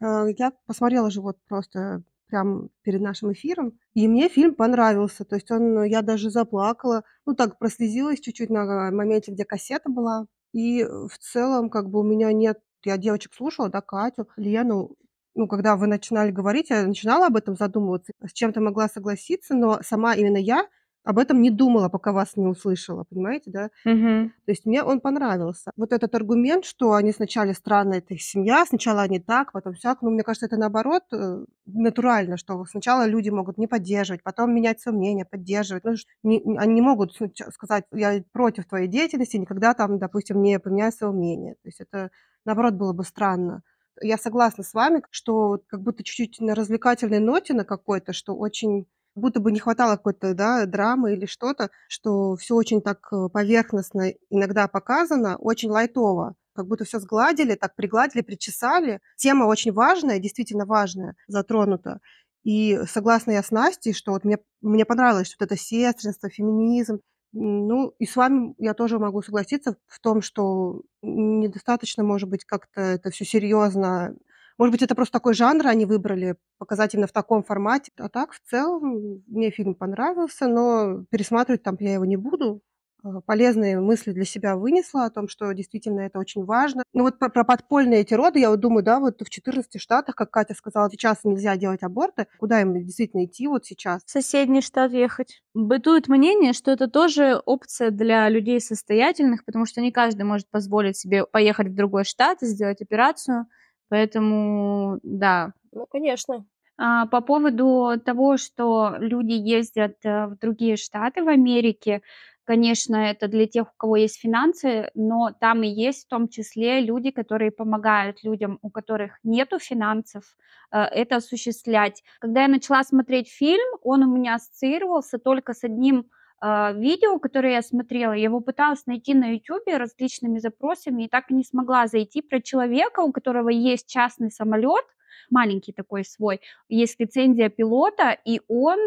[0.00, 5.24] Э, Я посмотрела же вот просто прям перед нашим эфиром, и мне фильм понравился.
[5.24, 10.26] То есть он, я даже заплакала, ну так прослезилась чуть-чуть на моменте, где кассета была.
[10.52, 14.96] И в целом как бы у меня нет, я девочек слушала, да, Катю, Лену,
[15.34, 19.80] ну, когда вы начинали говорить, я начинала об этом задумываться, с чем-то могла согласиться, но
[19.82, 20.66] сама именно я
[21.04, 23.70] об этом не думала, пока вас не услышала, понимаете, да?
[23.84, 24.32] Мгм.
[24.46, 25.70] То есть мне он понравился.
[25.76, 30.02] Вот этот аргумент, что они сначала странная это их семья, сначала они так, потом сяк,
[30.02, 34.80] ну, мне кажется, это наоборот э, натурально, что сначала люди могут не поддерживать, потом менять
[34.80, 35.84] свое мнение, поддерживать.
[35.84, 39.98] Ну, ш- не- не- они не могут снач- сказать, я против твоей деятельности, никогда там,
[39.98, 41.54] допустим, не поменяю свое мнение.
[41.54, 42.10] То есть это,
[42.44, 43.62] наоборот, было бы странно.
[44.02, 48.34] Я согласна с вами, что вот как будто чуть-чуть на развлекательной ноте на какой-то, что
[48.36, 48.86] очень
[49.20, 54.12] будто бы не хватало какой-то, да, драмы или что-то, что все очень так э, поверхностно
[54.30, 56.34] иногда показано, очень лайтово.
[56.54, 59.00] Как будто все сгладили, так пригладили, причесали.
[59.16, 62.00] Тема очень важная, действительно важная, затронута.
[62.42, 67.00] И согласна я с Настей, что вот мне, мне понравилось что вот это сестринство, феминизм.
[67.32, 72.80] Ну, и с вами я тоже могу согласиться в том, что недостаточно, может быть, как-то
[72.80, 74.16] это все серьезно.
[74.60, 77.92] Может быть, это просто такой жанр они выбрали, показать именно в таком формате.
[77.96, 82.60] А так, в целом, мне фильм понравился, но пересматривать там я его не буду.
[83.02, 86.82] А, Полезные мысли для себя вынесла о том, что действительно это очень важно.
[86.92, 90.14] Ну вот про, про подпольные эти роды, я вот думаю, да, вот в 14 штатах,
[90.14, 92.26] как Катя сказала, сейчас нельзя делать аборты.
[92.38, 94.02] Куда им действительно идти вот сейчас?
[94.04, 95.42] В соседний штат ехать.
[95.54, 100.98] Бытует мнение, что это тоже опция для людей состоятельных, потому что не каждый может позволить
[100.98, 103.46] себе поехать в другой штат и сделать операцию.
[103.90, 106.46] Поэтому, да, Ну, конечно.
[106.78, 112.02] А, По поводу того, что люди ездят э, в другие штаты в Америке,
[112.44, 116.80] конечно, это для тех, у кого есть финансы, но там и есть в том числе
[116.80, 120.24] люди, которые помогают людям, у которых нету финансов,
[120.72, 122.02] э, это осуществлять.
[122.20, 126.06] Когда я начала смотреть фильм, он у меня ассоциировался только с одним
[126.42, 128.12] видео, которое я смотрела.
[128.12, 132.40] Я его пыталась найти на YouTube различными запросами и так и не смогла зайти про
[132.40, 134.84] человека, у которого есть частный самолет,
[135.30, 138.78] маленький такой свой, есть лицензия пилота, и он,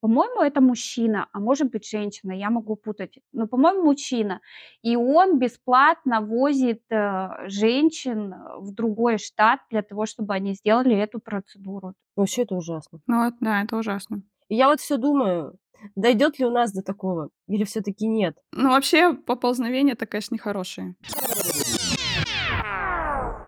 [0.00, 4.40] по-моему, это мужчина, а может быть женщина, я могу путать, но, по-моему, мужчина.
[4.82, 11.18] И он бесплатно возит э, женщин в другой штат для того, чтобы они сделали эту
[11.20, 11.94] процедуру.
[12.14, 13.00] Вообще это ужасно.
[13.06, 14.22] Ну, вот, да, это ужасно.
[14.48, 15.56] И я вот все думаю,
[15.94, 18.36] дойдет ли у нас до такого, или все-таки нет.
[18.52, 20.94] Ну, вообще, поползновения это, конечно, нехорошие.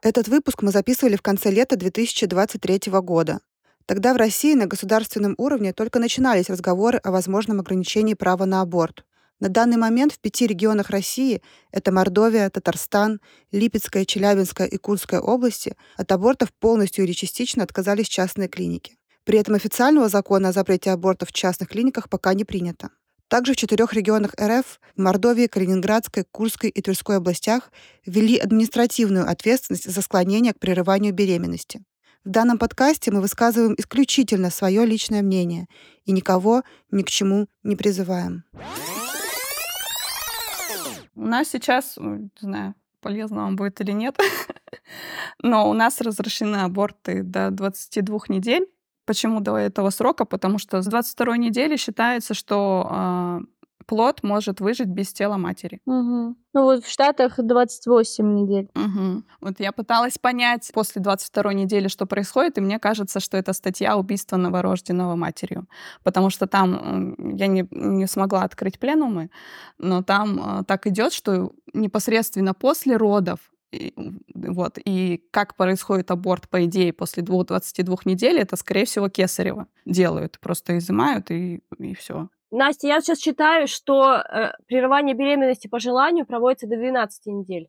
[0.02, 3.40] Этот выпуск мы записывали в конце лета 2023 года.
[3.86, 9.04] Тогда в России на государственном уровне только начинались разговоры о возможном ограничении права на аборт.
[9.40, 15.74] На данный момент в пяти регионах России– это Мордовия, Татарстан, Липецкая, Челябинская и Курская области–
[15.96, 18.97] от абортов полностью или частично отказались частные клиники.
[19.28, 22.88] При этом официального закона о запрете абортов в частных клиниках пока не принято.
[23.28, 27.70] Также в четырех регионах РФ– Мордовии, Калининградской, Курской и Тверской областях–
[28.06, 31.84] ввели административную ответственность за склонение к прерыванию беременности.
[32.24, 35.66] В данном подкасте мы высказываем исключительно свое личное мнение
[36.06, 38.44] и никого ни к чему не призываем.
[41.14, 44.16] У нас сейчас, не знаю, полезно вам будет или нет,
[45.42, 48.66] но у нас разрешены аборты до 22 недель.
[49.08, 50.26] Почему до этого срока?
[50.26, 53.40] Потому что с 22 недели считается, что а,
[53.86, 55.80] плод может выжить без тела матери.
[55.86, 56.36] Мгм.
[56.52, 58.68] Ну вот в Штатах 28 недель.
[58.74, 59.24] Мгм.
[59.40, 63.96] Вот я пыталась понять после 22 недели, что происходит, и мне кажется, что это статья
[63.96, 65.66] убийства новорожденного матерью.
[66.02, 69.30] Потому что там я не, не смогла открыть пленумы,
[69.78, 73.38] но там а, так идет, что непосредственно после родов
[74.34, 79.66] вот, и как происходит аборт, по идее, после двух- 22 недель, это, скорее всего, кесарево
[79.84, 80.38] делают.
[80.40, 82.28] Просто изымают, и, и все.
[82.50, 87.68] Настя, я сейчас читаю, что э, прерывание беременности по желанию проводится до 12 недель,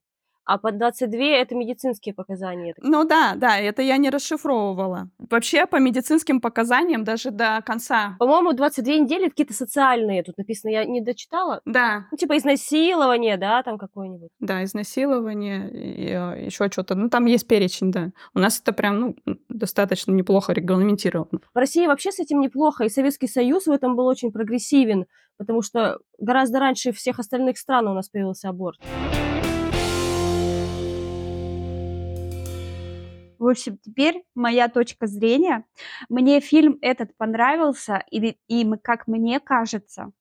[0.50, 2.74] а по 22 это медицинские показания.
[2.82, 5.10] Ну да, да, это я не расшифровывала.
[5.20, 8.16] Вообще по медицинским показаниям даже до конца.
[8.18, 11.62] По-моему, 22 недели какие-то социальные тут написано, я не дочитала.
[11.66, 14.32] Да, Ну, типа изнасилование, да, там какое-нибудь.
[14.40, 16.96] да, изнасилование, еще что-то.
[16.96, 18.10] Ну там есть перечень, да.
[18.34, 19.16] У нас это прям ну,
[19.50, 21.42] достаточно неплохо регламентировано.
[21.54, 25.06] В России вообще с этим неплохо, и Советский Союз в этом был очень прогрессивен,
[25.38, 28.80] потому что гораздо раньше всех остальных стран у нас появился аборт.
[33.40, 35.66] В общем, теперь моя точка зрения.
[36.10, 40.12] Мне фильм этот понравился, и, и как мне кажется,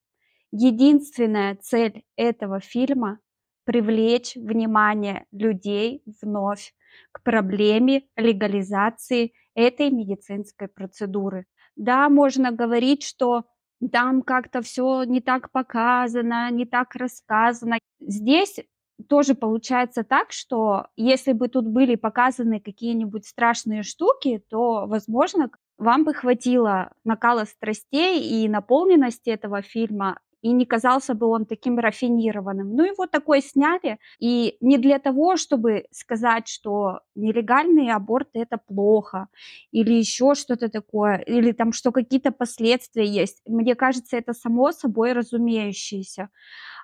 [0.53, 3.19] единственная цель этого фильма
[3.65, 6.75] привлечь внимание людей вновь
[7.13, 11.47] к проблеме легализации этой медицинской процедуры.
[11.77, 13.45] Да, можно говорить, что
[13.93, 17.79] там как-то все не так показано, не так рассказано.
[18.01, 18.61] Здесь
[19.09, 26.05] тоже получается так, что если бы тут были показаны какие-нибудь страшные штуки, то, возможно, вам
[26.05, 32.75] бы хватило накала страстей и наполненности этого фильма, и не казался бы он таким рафинированным.
[32.75, 39.29] Ну, его такой сняли, и не для того, чтобы сказать, что нелегальный аборт это плохо,
[39.73, 43.43] или еще что-то такое, или там, что какие-то последствия есть.
[43.47, 46.29] Мне кажется, это само собой разумеющееся.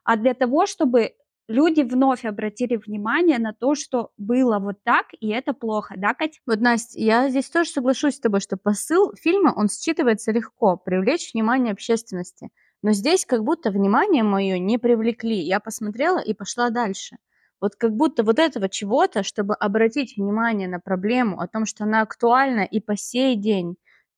[0.05, 1.15] А для того, чтобы
[1.49, 6.41] люди вновь обратили внимание на то, что было вот так, и это плохо, да, Кать?
[6.47, 11.33] Вот, Настя, я здесь тоже соглашусь с тобой, что посыл фильма, он считывается легко, привлечь
[11.35, 12.51] внимание общественности.
[12.83, 15.37] Но здесь как будто внимание мое не привлекли.
[15.41, 17.17] Я посмотрела и пошла дальше.
[17.61, 22.03] Вот как будто вот этого чего-то, чтобы обратить внимание на проблему о том, что она
[22.03, 23.77] актуальна и по сей день,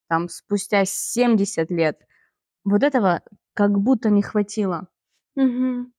[0.09, 2.01] там, спустя 70 лет,
[2.65, 3.23] вот этого
[3.55, 4.89] как будто не хватило.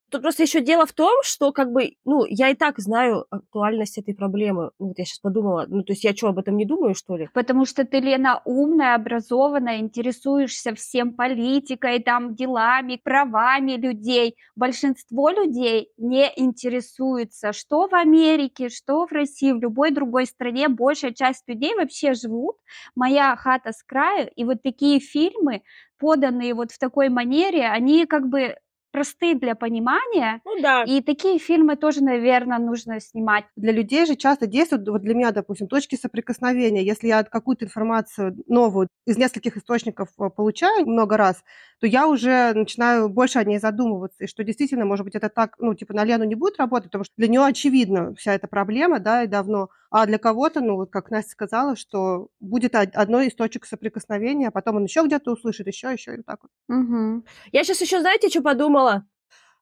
[0.09, 3.97] Тут просто еще дело в том, что как бы, ну, я и так знаю актуальность
[3.97, 4.71] этой проблемы.
[4.79, 7.17] Ну, вот я сейчас подумала, ну, то есть я что, об этом не думаю, что
[7.17, 7.29] ли?
[7.33, 14.35] Потому что ты, Лена, умная, образованная, интересуешься всем политикой, там, делами, правами людей.
[14.55, 20.69] Большинство людей не интересуется, что в Америке, что в России, в любой другой стране.
[20.69, 22.55] Большая часть людей вообще живут.
[22.95, 24.29] Моя хата с краю.
[24.37, 25.63] И вот такие фильмы,
[25.99, 28.55] поданные вот в такой манере, они как бы
[28.97, 30.41] просты для понимания.
[30.43, 30.83] Ну да.
[30.83, 33.45] И такие фильмы тоже, наверное, нужно снимать.
[33.55, 36.83] Для людей же часто действуют, вот для меня, допустим, точки соприкосновения.
[36.83, 41.43] Если я какую-то информацию новую из нескольких источников э, получаю много раз,
[41.79, 44.23] то я уже начинаю больше о ней задумываться.
[44.23, 47.03] И что действительно, может быть, это так, ну, типа на Лену не будет работать, потому
[47.03, 49.69] что для нее очевидна вся эта проблема, да, и давно.
[49.89, 54.47] А для кого-то, ну, вот как Настя сказала, что будет од- одной из точек соприкосновения,
[54.49, 56.51] а потом он еще где-то услышит, еще, еще, и вот так вот.
[56.67, 57.25] Мгм.
[57.51, 59.05] Я сейчас еще, знаете, что подумала?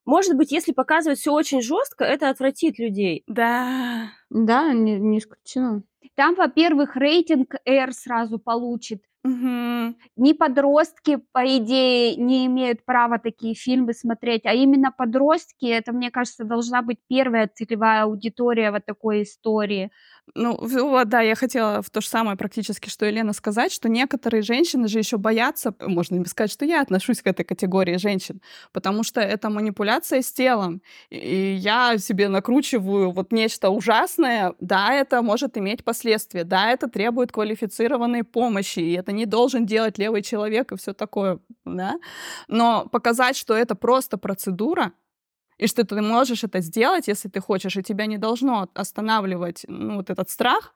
[0.05, 3.23] Может быть, если показывать все очень жестко, это отвратит людей.
[3.27, 4.09] Да.
[4.29, 5.81] Да, не, не исключено.
[6.15, 9.03] Там, во-первых, рейтинг R сразу получит.
[9.25, 9.95] Мгм.
[10.17, 16.11] Ни подростки, по идее, не имеют права такие фильмы смотреть, а именно подростки, это, мне
[16.11, 19.89] кажется, должна быть первая целевая аудитория вот такой истории.
[20.33, 24.41] Ну, вот, да, я хотела в то же самое практически, что Елена сказать, что некоторые
[24.41, 28.41] женщины же еще боятся, можно им сказать, что я отношусь к этой категории женщин,
[28.73, 30.81] потому что это манипуляция с телом.
[31.09, 37.31] И я себе накручиваю вот нечто ужасное, да, это может иметь последствия, да, это требует
[37.31, 41.99] квалифицированной помощи, и это не должен делать левый человек и все такое, да.
[42.47, 44.91] Но показать, что это просто процедура,
[45.57, 49.95] и что ты можешь это сделать, если ты хочешь, и тебя не должно останавливать ну,
[49.95, 50.73] вот этот страх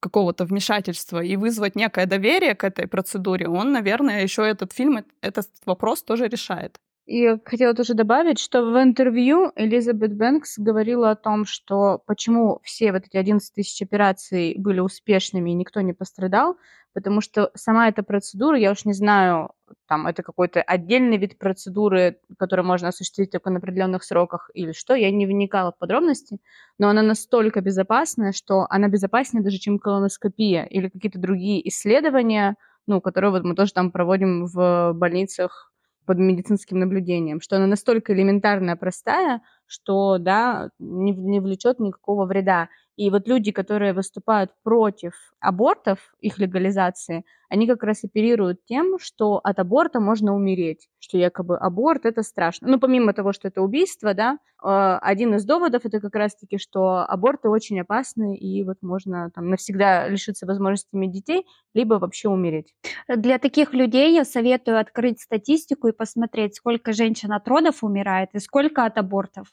[0.00, 5.48] какого-то вмешательства и вызвать некое доверие к этой процедуре, он, наверное, еще этот фильм этот
[5.66, 6.80] вопрос тоже решает.
[7.10, 12.92] И хотела тоже добавить, что в интервью Элизабет Бэнкс говорила о том, что почему все
[12.92, 16.56] вот эти 11 тысяч операций были успешными и никто не пострадал,
[16.92, 19.50] потому что сама эта процедура, я уж не знаю,
[19.88, 24.94] там это какой-то отдельный вид процедуры, который можно осуществить только на определенных сроках или что,
[24.94, 26.38] я не вникала в подробности,
[26.78, 32.54] но она настолько безопасная, что она безопаснее даже, чем колоноскопия или какие-то другие исследования,
[32.86, 35.69] ну, которые вот мы тоже там проводим в больницах
[36.10, 42.68] под медицинским наблюдением, что она настолько элементарная, простая, что, да, не, не влечет никакого вреда.
[43.00, 49.40] И вот люди, которые выступают против абортов, их легализации, они как раз оперируют тем, что
[49.42, 52.68] от аборта можно умереть, что якобы аборт это страшно.
[52.68, 56.98] Ну, помимо того, что это убийство, да, э, один из доводов это как раз-таки, что
[56.98, 62.74] аборты очень опасны, и вот можно там навсегда лишиться возможности иметь детей, либо вообще умереть.
[63.08, 68.40] Для таких людей я советую открыть статистику и посмотреть, сколько женщин от родов умирает и
[68.40, 69.46] сколько от абортов.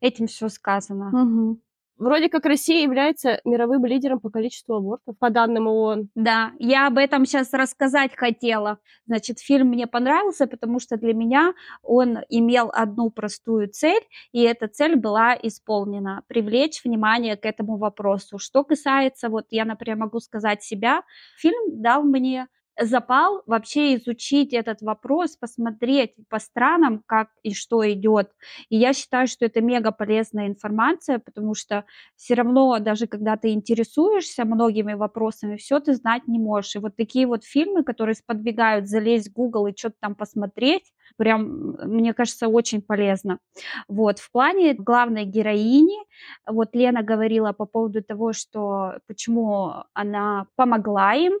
[0.00, 1.10] Этим все сказано.
[1.10, 1.60] Мгм.
[1.96, 6.08] Вроде как Россия является мировым лидером по количеству абортов, по данным ООН.
[6.16, 8.78] Да, я об этом сейчас рассказать хотела.
[9.06, 14.02] Значит, фильм мне понравился, потому что для меня он имел одну простую цель,
[14.32, 18.38] и эта цель была исполнена– привлечь внимание к этому вопросу.
[18.38, 21.02] Что касается, вот я, например, могу сказать себя,
[21.36, 22.48] фильм дал мне
[22.80, 28.30] запал вообще изучить этот вопрос, посмотреть по странам, как и что идет.
[28.68, 31.84] И я считаю, что это мега полезная информация, потому что
[32.16, 36.76] все равно, даже когда ты интересуешься многими вопросами, все ты знать не можешь.
[36.76, 40.84] И вот такие вот фильмы, которые сподвигают залезть в Google и что-то там посмотреть,
[41.16, 43.38] прям, мне кажется, очень полезно.
[43.88, 45.98] Вот, в плане главной героини,
[46.46, 51.34] вот Лена говорила по поводу того, что почему она помогла им,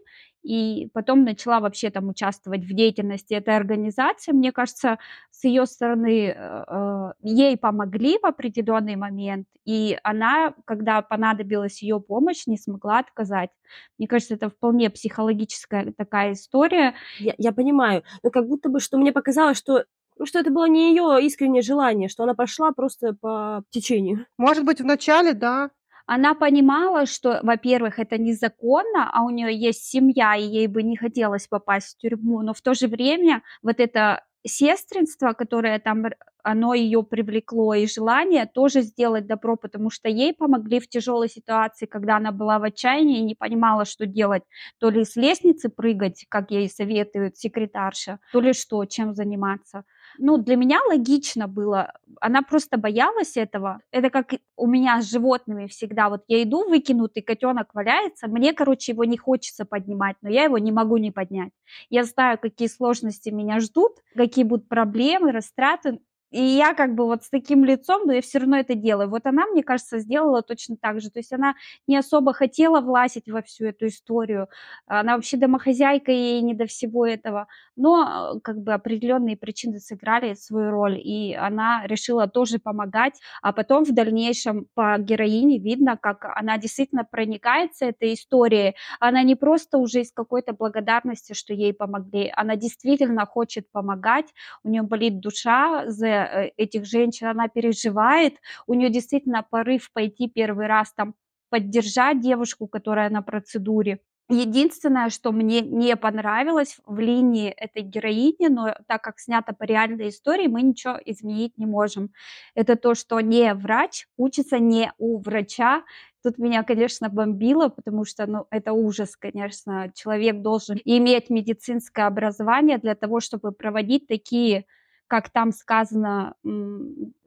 [0.44, 4.32] и потом начала вообще там участвовать в деятельности этой организации.
[4.32, 4.98] Мне кажется,
[5.30, 11.98] с ее стороны э, э, ей помогли в определенный момент, и она, когда понадобилась ее
[11.98, 13.50] помощь, не смогла отказать.
[13.98, 16.94] Мне кажется, это вполне психологическая такая история.
[17.18, 19.84] Я, я понимаю, но как будто бы, что мне показалось, что
[20.16, 24.26] ну, что это было не ее искреннее желание, что она пошла просто по течению.
[24.38, 25.70] Может быть, вначале, да.
[26.06, 30.96] Она понимала, что, во-первых, это незаконно, а у нее есть семья, и ей бы не
[30.96, 36.04] хотелось попасть в тюрьму, но в то же время вот это сестринство, которое там,
[36.42, 41.86] оно ее привлекло, и желание тоже сделать добро, потому что ей помогли в тяжелой ситуации,
[41.86, 44.42] когда она была в отчаянии и не понимала, что делать.
[44.78, 49.84] То ли с лестницы прыгать, как ей советует секретарша, то ли что, чем заниматься.
[50.18, 51.92] Ну, для меня логично было.
[52.20, 53.80] Она просто боялась этого.
[53.90, 56.08] Это как у меня с животными всегда.
[56.08, 60.58] Вот я иду, выкинутый котенок валяется, мне, короче, его не хочется поднимать, но я его
[60.58, 61.50] не могу не поднять.
[61.90, 65.98] Я знаю, какие сложности меня ждут, какие будут проблемы, растраты,
[66.34, 69.08] и я как бы вот с таким лицом, но я все равно это делаю.
[69.08, 71.08] Вот она, мне кажется, сделала точно так же.
[71.08, 71.54] То есть она
[71.86, 74.48] не особо хотела влазить во всю эту историю.
[74.86, 77.46] Она вообще домохозяйка, ей не до всего этого.
[77.76, 83.20] Но как бы определенные причины сыграли свою роль, и она решила тоже помогать.
[83.40, 88.74] А потом в дальнейшем по героине видно, как она действительно проникается этой историей.
[88.98, 94.26] Она не просто уже из какой-то благодарности, что ей помогли, она действительно хочет помогать.
[94.64, 98.34] У нее болит душа за Э, этих женщин, она переживает,
[98.66, 101.14] у нее действительно порыв пойти первый раз там
[101.50, 104.00] поддержать девушку, которая на процедуре.
[104.30, 110.08] Единственное, что мне не понравилось в линии этой героини, но так как снято по реальной
[110.08, 112.10] истории, мы ничего изменить не можем.
[112.54, 115.84] Это то, что не врач учится не у врача.
[116.22, 119.92] Тут меня, конечно, бомбило, потому что, ну, это ужас, конечно.
[119.94, 124.64] Человек должен иметь медицинское образование для того, чтобы проводить такие
[125.08, 126.34] как там сказано,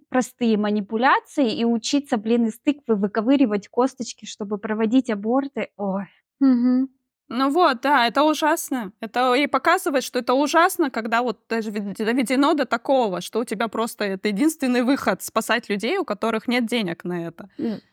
[0.10, 5.70] простые манипуляции и учиться, блин, из тыквы выковыривать косточки, чтобы проводить аборты.
[5.78, 6.06] Ой.
[6.40, 6.90] Мгм.
[7.30, 8.94] Ну вот, да, это ужасно.
[9.02, 13.44] Это и показывает, что это ужасно, когда вот даже вед- доведено до такого, что у
[13.44, 17.50] тебя просто это единственный выход спасать людей, у которых нет денег на это.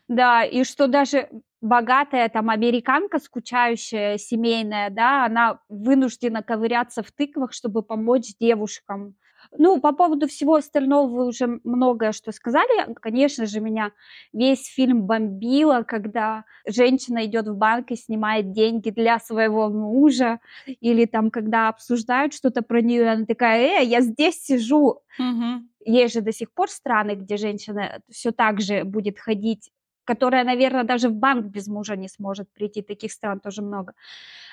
[0.07, 7.51] Да, и что даже богатая там американка, скучающая, семейная, да, она вынуждена ковыряться в тыквах,
[7.51, 9.15] чтобы помочь девушкам.
[9.57, 12.93] Ну, по поводу всего остального вы уже многое что сказали.
[13.01, 13.91] Конечно же, меня
[14.33, 21.05] весь фильм бомбило, когда женщина идет в банк и снимает деньги для своего мужа, или
[21.05, 25.01] там, когда обсуждают что-то про нее, она такая, э, я здесь сижу.
[25.17, 25.69] Мгм.
[25.85, 29.71] Есть же до сих пор страны, где женщина все так же будет ходить
[30.05, 32.81] которая, наверное, даже в банк без мужа не сможет прийти.
[32.81, 33.93] Таких стран тоже много.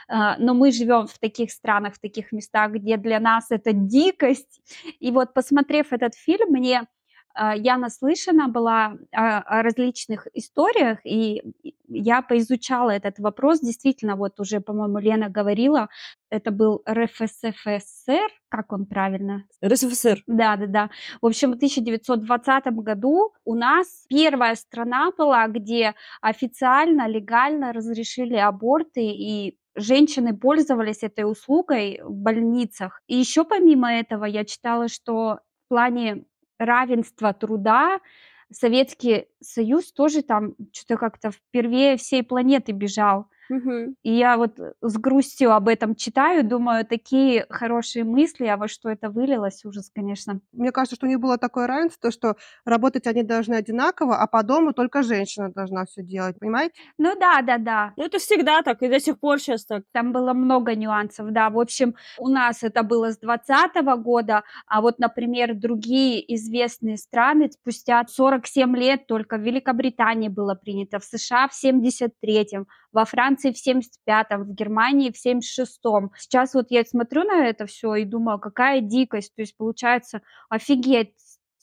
[0.09, 4.63] А, но мы живем в таких странах, в таких местах, где для нас это дикость.
[5.01, 6.87] И вот, посмотрев этот фильм, мне
[7.35, 11.43] я наслышана была о, о различных историях, и
[11.89, 13.61] я поизучала этот вопрос.
[13.61, 15.89] Действительно, вот уже, по-моему, Лена говорила,
[16.31, 19.45] это был РФСФСР, как он правильно?
[19.65, 20.23] РСФСР.
[20.27, 20.91] Да, да, да.
[21.21, 29.05] В общем, в 1920 году у нас первая страна была, где официально, легально разрешили аборты,
[29.05, 33.01] и женщины пользовались этой услугой в больницах.
[33.07, 36.25] И еще помимо этого я читала, что в плане
[36.59, 38.01] равенства труда
[38.51, 43.27] Советский Союз тоже там что-то как-то впервые всей планеты бежал.
[43.53, 43.97] Мгм.
[44.03, 48.67] И я вот э, с грустью об этом читаю, думаю, такие хорошие мысли, а во
[48.67, 50.41] что это вылилось, ужас, конечно.
[50.53, 54.43] Мне кажется, что у них было такое равенство, что работать они должны одинаково, а по
[54.43, 56.73] дому только женщина должна все делать, понимаете?
[56.97, 57.93] Ну да, да, да.
[57.99, 59.83] Ну, это всегда так, и до сих пор сейчас так.
[59.93, 61.51] Там было много нюансов, да.
[61.51, 67.51] В общем, у нас это было с двадцатого года, а вот, например, другие известные страны
[67.53, 73.67] спустя 47 лет только в Великобритании было принято, в США в 73-м, во Франции в
[73.67, 76.13] 75-м, в Германии в 76-м.
[76.17, 79.35] Сейчас вот я смотрю на это все и думаю, какая дикость.
[79.35, 81.15] То есть получается, офигеть,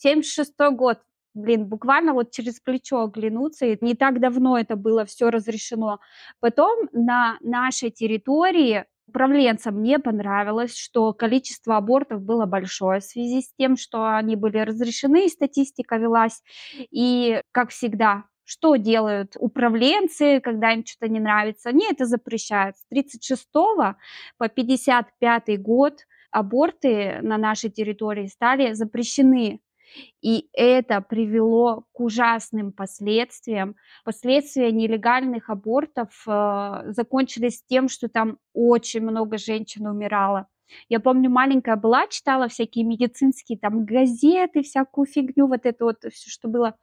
[0.06, 1.00] 76-й год,
[1.34, 6.00] блин, буквально вот через плечо оглянуться, и не так давно это было все разрешено.
[6.40, 13.54] Потом на нашей территории управленцам не понравилось, что количество абортов было большое в связи с
[13.58, 16.44] тем, что они были разрешены, и статистика велась.
[16.92, 21.70] И, как всегда, что делают управленцы, когда им что-то не нравится?
[21.70, 22.78] Они это запрещают.
[22.78, 26.00] С 36 по 55 год
[26.32, 29.62] аборты на нашей территории стали запрещены.
[30.24, 33.76] И это привело к ужасным последствиям.
[34.04, 40.47] Последствия нелегальных абортов э, закончились тем, что там очень много женщин умирало.
[40.90, 46.30] Я помню, маленькая была, читала всякие медицинские там газеты, всякую фигню, вот это вот все,
[46.30, 46.76] что было.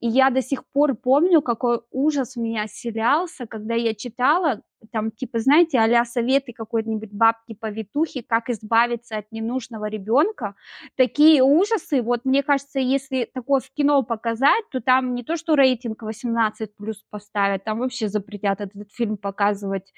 [0.00, 4.62] И я до сих пор помню, какой ужас у меня селялся, когда я читала,
[4.92, 10.54] там, типа, знаете, а советы какой-нибудь бабки-повитухи, как избавиться от ненужного ребенка.
[10.96, 15.54] Такие ужасы, вот мне кажется, если такое в кино показать, то там не то, что
[15.54, 19.92] рейтинг 18 плюс поставят, там вообще запретят этот фильм показывать,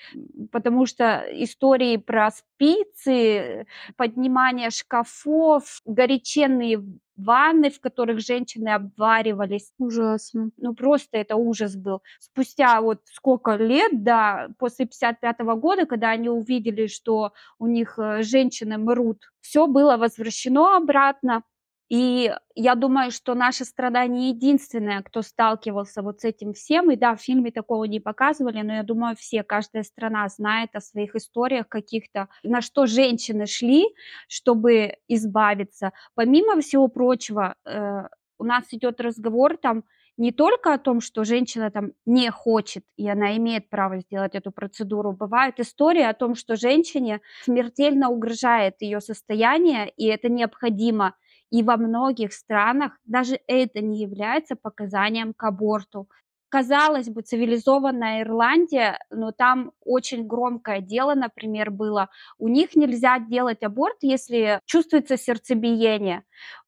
[0.52, 3.66] потому что истории про спицы,
[3.96, 6.82] поднимание шкафов, горяченные
[7.18, 9.72] ванны, в которых женщины обваривались.
[9.78, 10.50] Ужасно.
[10.56, 12.02] Ну, просто это ужас был.
[12.20, 18.22] Спустя вот сколько лет, да, после 55 года, когда они увидели, что у них э,
[18.22, 21.42] женщины мрут, все было возвращено обратно.
[21.88, 26.90] И я думаю, что наша страна не единственная, кто сталкивался вот с этим всем.
[26.90, 30.80] И да, в фильме такого не показывали, но я думаю, все, каждая страна знает о
[30.80, 33.86] своих историях каких-то, на что женщины шли,
[34.28, 35.92] чтобы избавиться.
[36.14, 38.02] Помимо всего прочего, э,
[38.38, 39.84] у нас идет разговор там
[40.18, 44.50] не только о том, что женщина там не хочет, и она имеет право сделать эту
[44.50, 45.12] процедуру.
[45.12, 51.14] Бывают истории о том, что женщине смертельно угрожает ее состояние, и это необходимо–
[51.50, 56.08] и во многих странах даже это не является показанием к аборту.
[56.50, 62.08] Казалось бы, цивилизованная Ирландия, но там очень громкое дело, например, было.
[62.38, 66.22] У них нельзя делать аборт, если чувствуется сердцебиение.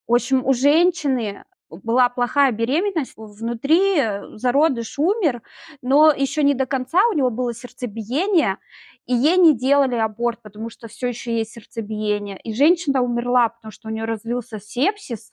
[0.07, 5.43] В общем, у женщины была плохая беременность, внутри э, зародыш умер,
[5.83, 8.59] но еще не до конца у него было сердцебиение,
[9.07, 12.39] и ей не делали аборт, потому что все еще есть сердцебиение.
[12.43, 15.33] И женщина умерла, потому что у нее развился сепсис,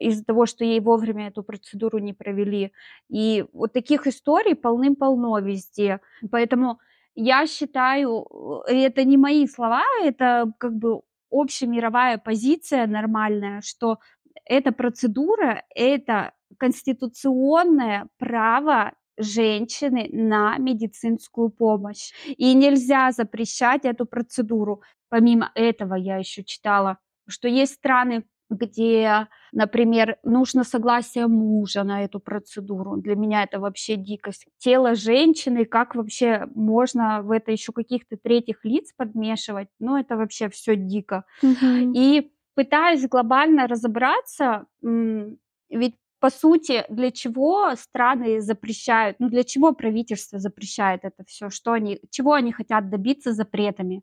[0.00, 2.72] из-за того, что ей вовремя эту процедуру не провели.
[3.08, 6.00] И вот таких историй полным-полно везде.
[6.30, 6.80] Поэтому
[7.14, 8.26] я считаю,
[8.68, 13.98] э, это не мои слова, это как бы общемировая позиция нормальная, что
[14.46, 22.12] эта процедура- это конституционное право женщины на медицинскую помощь.
[22.36, 24.82] И нельзя запрещать эту процедуру.
[25.08, 32.20] Помимо этого я еще читала, что есть страны, где, например, нужно согласие мужа на эту
[32.20, 32.96] процедуру.
[32.96, 34.46] Для меня это вообще дикость.
[34.58, 39.68] Тело женщины, как вообще можно в это еще каких-то третьих лиц подмешивать?
[39.78, 41.24] Ну, это вообще все дико.
[41.42, 41.92] Мгм.
[41.94, 50.38] И пытаясь глобально разобраться, ведь по сути, для чего страны запрещают, ну для чего правительство
[50.38, 54.02] запрещает это все, что они, чего они хотят добиться запретами?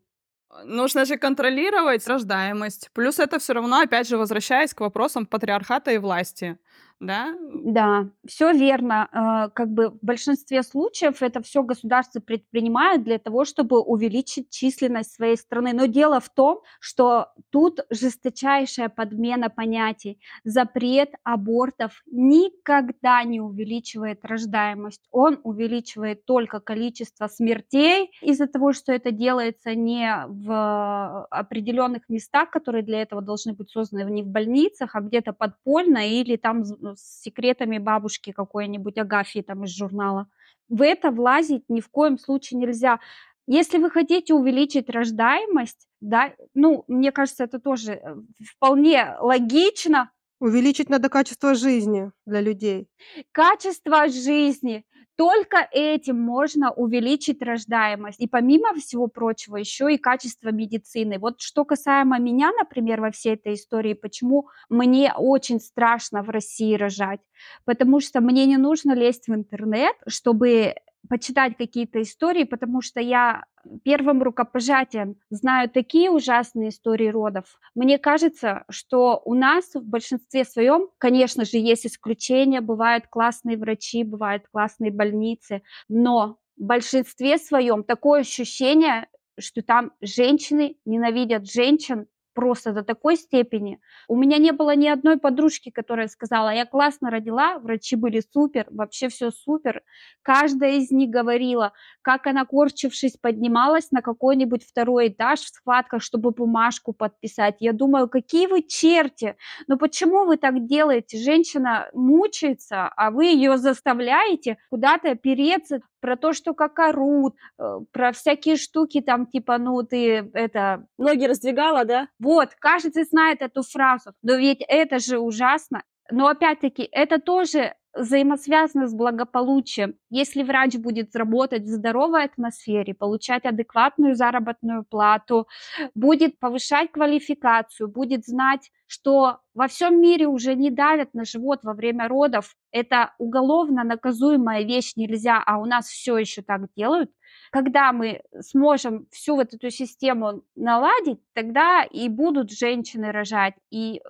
[0.64, 2.90] Нужно же контролировать рождаемость.
[2.92, 6.58] Плюс это все равно, опять же, возвращаясь к вопросам патриархата и власти
[7.02, 7.34] да?
[7.64, 9.08] Да, все верно.
[9.12, 15.12] Э, как бы в большинстве случаев это все государство предпринимает для того, чтобы увеличить численность
[15.12, 15.72] своей страны.
[15.72, 20.20] Но дело в том, что тут жесточайшая подмена понятий.
[20.44, 25.02] Запрет абортов никогда не увеличивает рождаемость.
[25.10, 32.84] Он увеличивает только количество смертей из-за того, что это делается не в определенных местах, которые
[32.84, 36.64] для этого должны быть созданы, не в больницах, а где-то подпольно или там
[36.96, 40.28] с секретами бабушки какой-нибудь Агафьи там из журнала.
[40.68, 43.00] В это влазить ни в коем случае нельзя.
[43.46, 50.10] Если вы хотите увеличить рождаемость, да, ну, мне кажется, это тоже э, вполне логично,
[50.42, 52.88] Увеличить надо качество жизни для людей.
[53.30, 54.84] Качество жизни.
[55.16, 58.18] Только этим можно увеличить рождаемость.
[58.20, 61.18] И помимо всего прочего, еще и качество медицины.
[61.18, 66.74] Вот что касаемо меня, например, во всей этой истории, почему мне очень страшно в России
[66.74, 67.20] рожать.
[67.64, 70.74] Потому что мне не нужно лезть в интернет, чтобы
[71.08, 73.44] почитать какие-то истории, потому что я
[73.84, 77.44] первым рукопожатием знаю такие ужасные истории родов.
[77.74, 84.04] Мне кажется, что у нас в большинстве своем, конечно же, есть исключения, бывают классные врачи,
[84.04, 92.72] бывают классные больницы, но в большинстве своем такое ощущение, что там женщины ненавидят женщин просто
[92.72, 93.80] до такой степени.
[94.08, 98.66] У меня не было ни одной подружки, которая сказала, я классно родила, врачи были супер,
[98.70, 99.82] вообще все супер.
[100.22, 101.72] Каждая из них говорила,
[102.02, 107.56] как она, корчившись, поднималась на какой-нибудь второй этаж в схватках, чтобы бумажку подписать.
[107.60, 111.18] Я думаю, какие вы черти, но почему вы так делаете?
[111.18, 118.12] Женщина мучается, а вы ее заставляете куда-то переться, про то, что как орут, э, про
[118.12, 120.86] всякие штуки там, типа, ну, ты это...
[120.98, 122.08] Ноги раздвигала, да?
[122.18, 124.12] Вот, кажется, знает эту фразу.
[124.22, 125.82] Но ведь это же ужасно.
[126.10, 129.94] Но опять-таки, это тоже взаимосвязано с благополучием.
[130.10, 135.46] Если врач будет работать в здоровой атмосфере, получать адекватную заработную плату,
[135.94, 141.74] будет повышать квалификацию, будет знать, что во всем мире уже не давят на живот во
[141.74, 147.10] время родов, это уголовно наказуемая вещь нельзя, а у нас все еще так делают,
[147.50, 154.00] когда мы сможем всю вот эту систему наладить, тогда и будут женщины рожать, и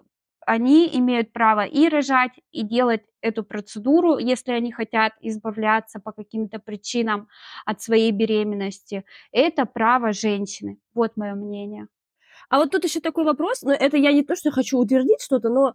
[0.47, 6.59] они имеют право и рожать, и делать эту процедуру, если они хотят избавляться по каким-то
[6.59, 7.29] причинам
[7.67, 9.05] от своей беременности.
[9.33, 10.79] Это право женщины.
[10.95, 11.89] Вот мое мнение.
[12.49, 15.49] А вот тут еще такой вопрос, но это я не то, что хочу утвердить что-то,
[15.49, 15.75] но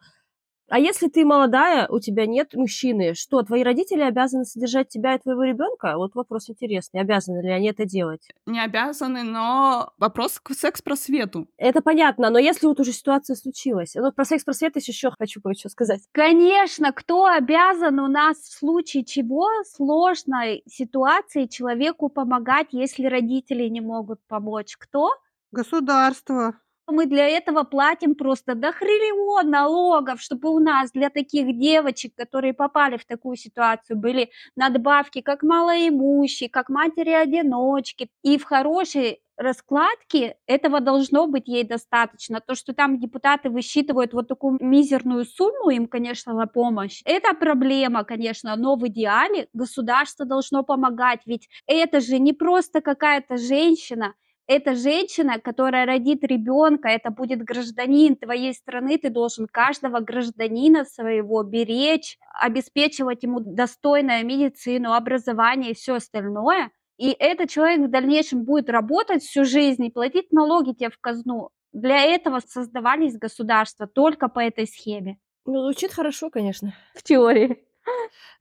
[0.69, 5.19] а если ты молодая, у тебя нет мужчины, что, твои родители обязаны содержать тебя и
[5.19, 5.97] твоего ребенка?
[5.97, 7.01] Вот вопрос интересный.
[7.01, 8.27] Обязаны ли они это делать?
[8.45, 11.47] Не обязаны, но вопрос к секс-просвету.
[11.57, 16.01] Это понятно, но если вот уже ситуация случилась, вот про секс-просвет еще хочу кое-что сказать.
[16.11, 23.81] Конечно, кто обязан у нас в случае чего сложной ситуации человеку помогать, если родители не
[23.81, 24.75] могут помочь?
[24.77, 25.11] Кто?
[25.51, 26.55] Государство.
[26.89, 32.53] Мы для этого платим просто до хриллион налогов, чтобы у нас для таких девочек, которые
[32.53, 38.09] попали в такую ситуацию, были надбавки как малоимущие, как матери-одиночки.
[38.23, 42.39] И в хорошей раскладке этого должно быть ей достаточно.
[42.39, 48.05] То, что там депутаты высчитывают вот такую мизерную сумму, им, конечно, на помощь, это проблема,
[48.05, 54.13] конечно, но в идеале государство должно помогать, ведь это же не просто какая-то женщина,
[54.47, 61.43] это женщина, которая родит ребенка, это будет гражданин твоей страны, ты должен каждого гражданина своего
[61.43, 66.71] беречь, обеспечивать ему достойную медицину, образование и все остальное.
[66.97, 71.49] И этот человек в дальнейшем будет работать всю жизнь и платить налоги тебе в казну.
[71.73, 75.19] Для этого создавались государства только по этой схеме.
[75.45, 76.73] Ну, звучит хорошо, конечно.
[76.95, 77.63] В теории.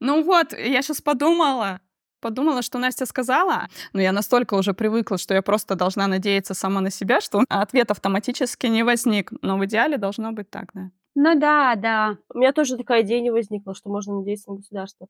[0.00, 1.80] Ну вот, я сейчас подумала,
[2.26, 6.80] подумала, что Настя сказала, но я настолько уже привыкла, что я просто должна надеяться сама
[6.80, 9.30] на себя, что ответ автоматически не возник.
[9.42, 10.90] Но в идеале должно быть так, да.
[11.14, 12.16] Ну да, да.
[12.34, 15.06] У меня тоже такая идея не возникла, что можно надеяться на государство.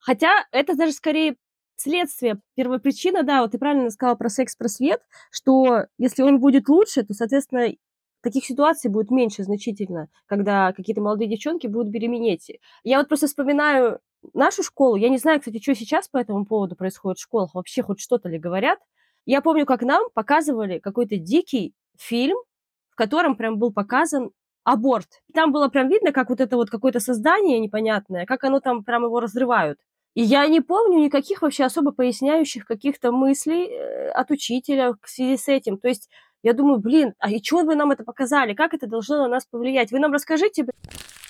[0.00, 1.34] Хотя это даже скорее
[1.74, 2.40] следствие.
[2.54, 5.00] Первопричина, да, вот ты правильно сказала про секс-просвет,
[5.32, 7.74] что если он будет лучше, то, соответственно,
[8.22, 12.52] таких ситуаций будет меньше значительно, когда какие-то молодые девчонки будут беременеть.
[12.84, 13.98] Я вот просто вспоминаю
[14.34, 17.82] нашу школу, я не знаю, кстати, что сейчас по этому поводу происходит в школах, вообще
[17.82, 18.78] хоть что-то ли говорят.
[19.26, 22.36] Я помню, как нам показывали какой-то дикий фильм,
[22.90, 24.30] в котором прям был показан
[24.64, 25.08] аборт.
[25.34, 29.04] Там было прям видно, как вот это вот какое-то создание непонятное, как оно там прям
[29.04, 29.78] его разрывают.
[30.14, 35.36] И я не помню никаких вообще особо поясняющих каких-то мыслей э, от учителя в связи
[35.38, 35.78] с этим.
[35.78, 36.10] То есть
[36.42, 38.52] я думаю, блин, а и чего вы нам это показали?
[38.52, 39.90] Как это должно на нас повлиять?
[39.90, 40.66] Вы нам расскажите,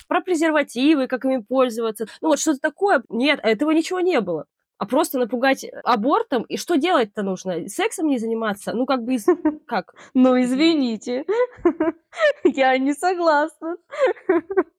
[0.06, 2.06] про презервативы, как ими пользоваться.
[2.20, 3.02] Ну вот что-то такое.
[3.08, 4.46] Нет, этого ничего не было.
[4.82, 7.68] А просто напугать абортом, и что делать-то нужно?
[7.68, 8.72] Сексом не заниматься?
[8.72, 9.26] Ну, как бы, из...
[9.66, 9.94] как?
[10.12, 11.24] Ну, извините,
[12.44, 13.76] я не согласна.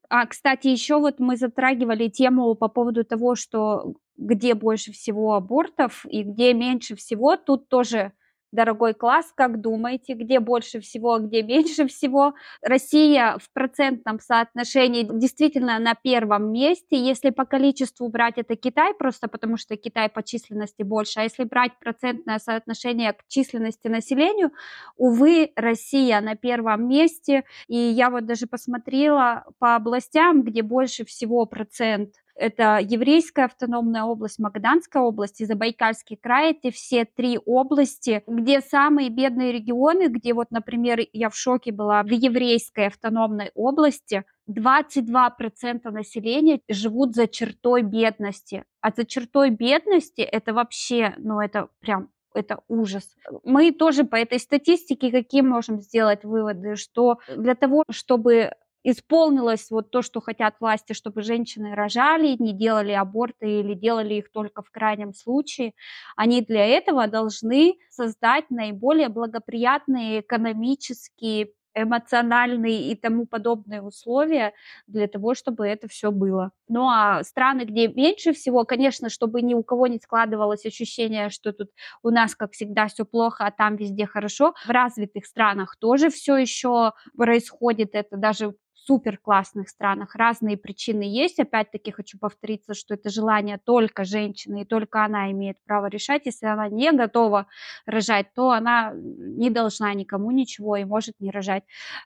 [0.09, 6.05] А, кстати, еще вот мы затрагивали тему по поводу того, что где больше всего абортов
[6.09, 7.38] и где меньше всего.
[7.38, 8.11] Тут тоже
[8.54, 12.36] дорогой класс, как думаете, где больше всего, где меньше всего?
[12.62, 16.95] Россия в процентном соотношении действительно на первом месте.
[16.95, 21.20] Если по количеству брать, это Китай, просто потому что Китай по численности больше.
[21.20, 24.51] А если брать процентное соотношение к численности населению,
[24.97, 27.43] увы, Россия на первом месте.
[27.68, 34.39] И я вот даже посмотрела по областям, где больше всего процент это Еврейская автономная область,
[34.39, 36.51] Магаданская область и Забайкальский край.
[36.51, 42.03] Это все три области, где самые бедные регионы, где вот, например, я в шоке была,
[42.03, 48.65] в Еврейской автономной области 22% населения живут за чертой бедности.
[48.81, 53.15] А за чертой бедности это вообще, ну это прям это ужас.
[53.43, 58.53] Мы тоже по этой статистике какие можем сделать выводы, что для того, чтобы
[58.84, 64.31] исполнилось вот то, что хотят власти, чтобы женщины рожали, не делали аборты или делали их
[64.31, 65.73] только в крайнем случае,
[66.15, 74.53] они для этого должны создать наиболее благоприятные экономические эмоциональные и тому подобные условия
[74.86, 76.51] для того, чтобы это все было.
[76.67, 81.51] Ну а страны, где меньше всего, конечно, чтобы ни у кого не складывалось ощущение, что
[81.51, 81.69] тут
[82.03, 84.53] у нас, как всегда, все плохо, а там везде хорошо.
[84.67, 88.53] В развитых странах тоже все еще происходит это, даже
[88.86, 91.39] супер классных странах разные причины есть.
[91.39, 96.25] Опять-таки хочу повториться, что это желание только женщины, и только она имеет право решать.
[96.25, 97.47] Если она не готова
[97.86, 101.63] рожать, то она не должна никому ничего и может не рожать.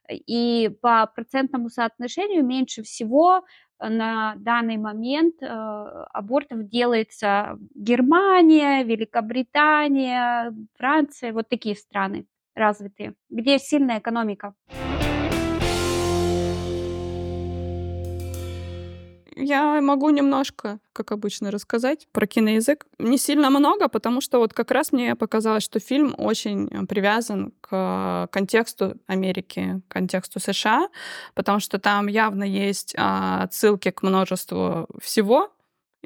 [0.10, 3.44] И по процентному соотношению меньше всего
[3.80, 12.26] на данный момент э, абортов делается Германия, Великобритания, Франция, вот такие страны
[12.56, 14.56] развитые, где сильная экономика.
[19.40, 22.88] Я могу немножко, как обычно, рассказать про киноязык.
[22.98, 27.54] Не сильно много, потому что вот как раз мне показалось, что фильм очень э, привязан
[27.62, 30.90] к контексту Америки, к контексту США,
[31.36, 35.52] потому что там явно есть а, отсылки к множеству всего,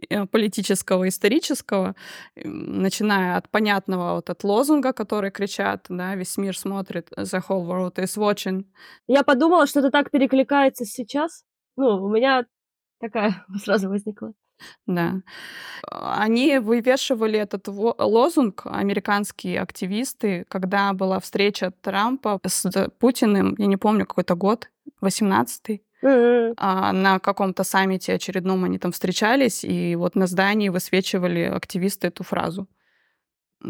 [0.09, 1.95] э, политического, исторического,
[2.36, 7.95] начиная от понятного вот от лозунга, который кричат, да, весь мир смотрит, the whole world
[7.95, 8.65] is watching.
[9.07, 11.45] Я подумала, что это так перекликается сейчас.
[11.77, 12.45] Ну, у меня
[13.02, 14.34] такая сразу возникла.
[14.86, 15.22] Да.
[15.89, 24.06] Они вывешивали этот лозунг, американские активисты, когда была встреча Трампа с Путиным, я не помню,
[24.06, 24.70] какой-то год,
[25.02, 25.84] 18-й.
[26.04, 26.54] М.
[26.58, 32.24] А, на каком-то саммите очередном они там встречались, и вот на здании высвечивали активисты эту
[32.24, 32.68] фразу.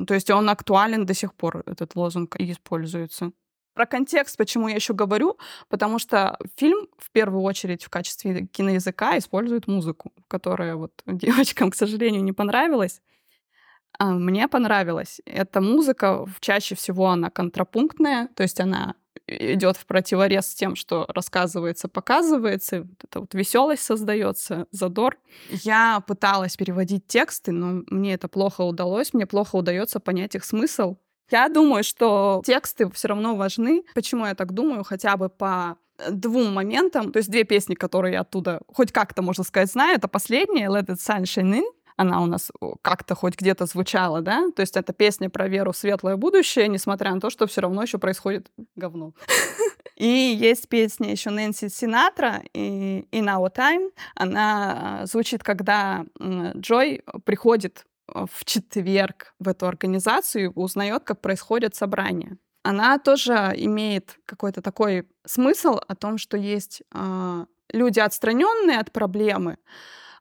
[0.08, 3.32] То есть он актуален до сих пор, этот лозунг, и используется.
[3.74, 5.38] Про контекст, почему я еще говорю,
[5.70, 11.76] потому что фильм в первую очередь в качестве киноязыка использует музыку, которая вот девочкам, к
[11.76, 13.02] сожалению, не понравилась.
[13.98, 15.22] А мне понравилась.
[15.26, 18.96] Эта музыка чаще всего она контрапунктная, то есть она
[19.28, 25.18] идет в противорез с тем, что рассказывается, показывается, вот эта вот веселость создается, задор.
[25.50, 30.98] Я пыталась переводить тексты, но мне это плохо удалось, мне плохо удается понять их смысл.
[31.32, 33.84] Я думаю, что тексты все равно важны.
[33.96, 34.84] Почему я так думаю?
[34.84, 35.78] Хотя бы по
[36.10, 37.12] двум моментам.
[37.12, 39.98] То есть две песни, которые я оттуда хоть как-то, можно сказать, знаю.
[39.98, 41.64] Это последняя «Let it sunshine in»,
[41.98, 42.52] она у нас
[42.82, 44.50] как-то хоть где-то звучала, да?
[44.56, 47.84] То есть это песня про веру в светлое будущее, несмотря на то, что все равно
[47.84, 49.14] еще происходит говно.
[49.98, 53.92] И есть песня еще Нэнси Синатра и In Our Time.
[54.16, 62.38] Она звучит, когда Джой приходит в четверг в эту организацию и узнает, как происходит собрание.
[62.64, 69.58] Она тоже имеет какой-то такой смысл о том, что есть э, люди отстраненные от проблемы,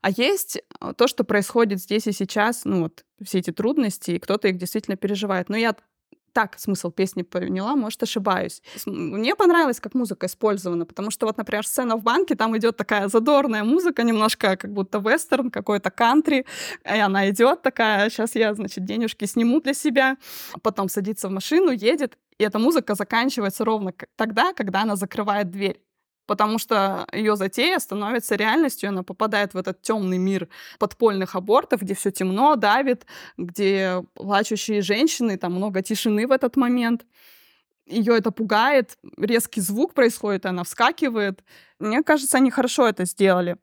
[0.00, 0.62] а есть
[0.96, 4.96] то, что происходит здесь и сейчас, ну вот все эти трудности, и кто-то их действительно
[4.96, 5.50] переживает.
[5.50, 5.76] Но я
[6.32, 8.62] так смысл песни поняла, может, ошибаюсь.
[8.86, 13.08] Мне понравилось, как музыка использована, потому что вот, например, сцена в банке, там идет такая
[13.08, 16.46] задорная музыка, немножко как будто вестерн, какой-то кантри,
[16.84, 20.16] и она идет такая, сейчас я, значит, денежки сниму для себя,
[20.62, 25.80] потом садится в машину, едет, и эта музыка заканчивается ровно тогда, когда она закрывает дверь
[26.30, 31.92] потому что ее затея становится реальностью, она попадает в этот темный мир подпольных абортов, где
[31.96, 33.04] все темно, давит,
[33.36, 37.04] где плачущие женщины, там много тишины в этот момент.
[37.84, 41.42] Ее это пугает, резкий звук происходит, она вскакивает.
[41.80, 43.56] Мне кажется, они хорошо это сделали.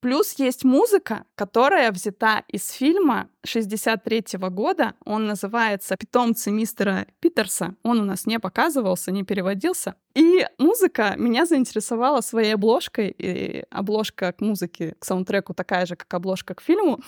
[0.00, 4.94] Плюс есть музыка, которая взята из фильма 63 -го года.
[5.04, 7.74] Он называется «Питомцы мистера Питерса».
[7.82, 9.94] Он у нас не показывался, не переводился.
[10.14, 13.14] И музыка меня заинтересовала своей обложкой.
[13.18, 17.00] И обложка к музыке, к саундтреку такая же, как обложка к фильму.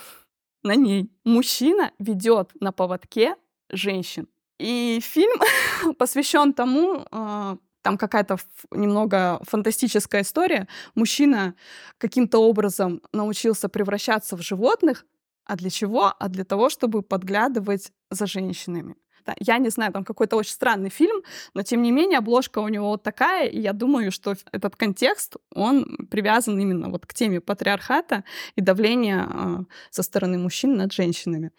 [0.62, 3.36] На ней мужчина ведет на поводке
[3.70, 4.28] женщин.
[4.58, 5.40] И фильм
[5.98, 8.36] посвящен тому, а, там какая-то
[8.70, 10.68] немного фантастическая история.
[10.94, 11.54] Мужчина
[11.98, 15.04] каким-то образом научился превращаться в животных.
[15.44, 16.12] А для чего?
[16.18, 18.96] А для того, чтобы подглядывать за женщинами.
[19.28, 21.22] Да, Я не знаю, там какой-то очень странный фильм,
[21.52, 25.36] но тем не менее обложка у него вот такая, и я думаю, что этот контекст,
[25.54, 28.24] он привязан именно вот к теме патриархата
[28.56, 31.50] и давления а, со стороны мужчин над женщинами.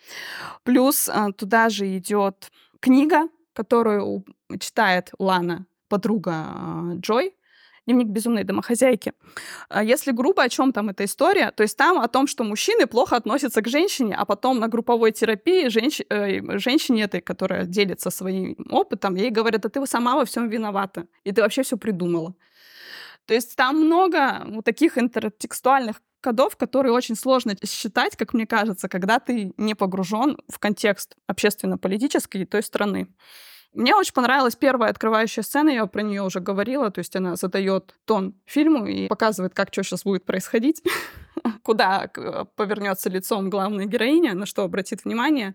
[0.64, 4.26] Плюс а, туда же идет книга, которую
[4.60, 7.36] читает Лана, подруга а, Джой,
[7.86, 9.14] дневник безумной домохозяйки.
[9.70, 12.86] А Если грубо, о чем там эта история, то есть там о том, что мужчины
[12.88, 18.12] плохо относятся к женщине, а потом на групповой терапии женщ- э, женщине этой, которая делится
[18.12, 22.36] своим опытом, ей говорят, а ты сама во всем виновата, и ты вообще все придумала.
[23.26, 28.88] То есть там много вот таких интертекстуальных кодов, которые очень сложно считать, как мне кажется,
[28.88, 33.08] когда ты не погружен в контекст общественно-политический той страны.
[33.74, 37.96] Мне очень понравилась первая открывающая сцена, я про нее уже говорила, то есть она задает
[38.06, 40.82] тон фильму и показывает, как что сейчас будет происходить,
[41.64, 45.54] куда к- повернется лицом главная героиня, на что обратит внимание.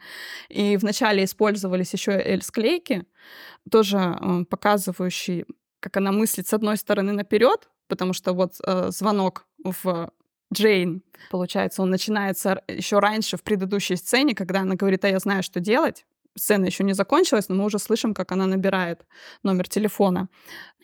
[0.48, 3.04] И вначале использовались еще эль-склейки,
[3.68, 5.46] тоже э, показывающие,
[5.80, 10.10] как она мыслит с одной стороны наперед, потому что вот э, звонок в
[10.52, 15.42] Джейн, получается, он начинается еще раньше в предыдущей сцене, когда она говорит, а я знаю,
[15.42, 16.06] что делать.
[16.36, 19.06] Сцена еще не закончилась, но мы уже слышим, как она набирает
[19.42, 20.28] номер телефона.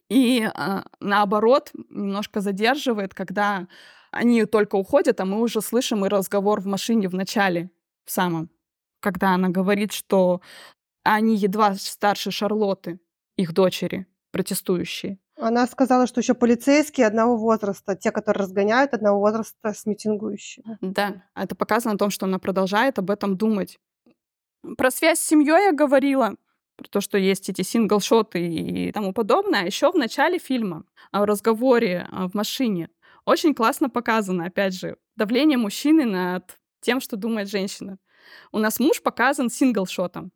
[0.08, 3.66] И э, наоборот, немножко задерживает, когда
[4.10, 7.70] они только уходят, а мы уже слышим и разговор в машине в начале,
[8.04, 8.50] в самом,
[9.00, 10.40] когда она говорит, что
[11.04, 13.00] они едва старше Шарлотты,
[13.36, 15.18] их дочери, протестующие.
[15.36, 20.76] Она сказала, что еще полицейские одного возраста, те, которые разгоняют, одного возраста с митингующими.
[20.82, 23.78] Да, это показано о том, что она продолжает об этом думать.
[24.76, 26.36] Про связь с семьей я говорила,
[26.76, 29.66] про то, что есть эти сингл-шоты и тому подобное.
[29.66, 32.88] Еще в начале фильма, а, в разговоре а, в машине,
[33.24, 37.98] очень классно показано, опять же, давление мужчины над тем, что думает женщина.
[38.52, 40.30] У нас муж показан сингл-шотом,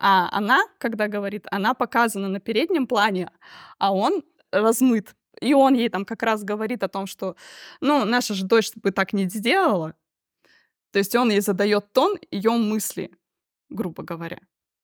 [0.00, 3.30] а она, когда говорит, она показана на переднем плане,
[3.78, 5.14] а он размыт.
[5.40, 7.36] И он ей там как раз говорит о том, что,
[7.80, 9.94] ну, наша же дочь бы так не сделала.
[10.90, 13.12] То есть он ей задает тон ее мысли,
[13.70, 14.38] грубо говоря.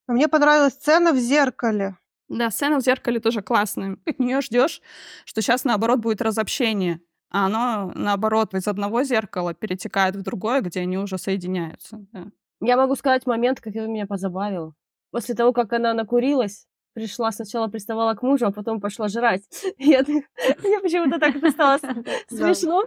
[0.07, 1.97] А Мне понравилась сцена в зеркале.
[2.29, 3.99] Да, сцена в зеркале тоже классная.
[4.07, 4.81] От нее ждешь,
[5.25, 10.81] что сейчас наоборот будет разобщение, а оно наоборот из одного зеркала перетекает в другое, где
[10.81, 12.07] они уже соединяются.
[12.13, 12.27] да.
[12.61, 14.75] Я могу сказать момент, который меня позабавил.
[15.11, 16.67] После того, как она накурилась,
[16.97, 19.43] пришла, сначала приставала к мужу, а потом пошла жрать.
[19.79, 21.79] Я, мне почему-то так это стало
[22.29, 22.85] смешно.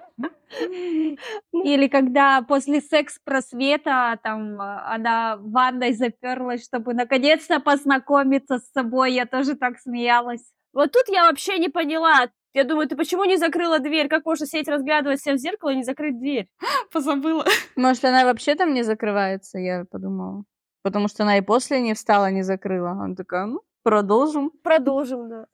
[1.53, 9.13] Или когда после секс-просвета там а, она ванной заперлась, чтобы наконец-то познакомиться с собой.
[9.13, 10.43] Я тоже так смеялась.
[10.73, 12.29] Вот тут я вообще не поняла.
[12.55, 14.07] Я думаю, ты почему не закрыла дверь?
[14.07, 16.47] Как можно сидеть разглядывать себя в зеркало и не закрыть дверь?
[16.91, 17.45] Позабыла.
[17.75, 20.45] Может, она вообще там не закрывается, я подумала.
[20.81, 22.91] Потому что она и после не встала, не закрыла.
[22.91, 24.51] Она такая, ну, продолжим.
[24.63, 25.45] Продолжим, да.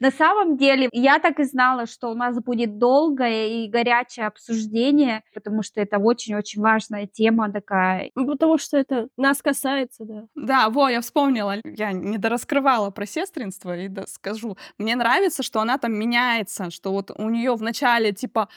[0.00, 5.22] На самом деле, я так и знала, что у нас будет долгое и горячее обсуждение,
[5.34, 8.10] потому что это очень-очень важная тема такая.
[8.14, 10.24] Ну, потому что это нас касается, да.
[10.34, 11.56] Да, во, я вспомнила.
[11.64, 14.56] Я не дораскрывала про сестринство и да, скажу.
[14.78, 18.48] Мне нравится, что она там меняется, что вот у нее вначале типа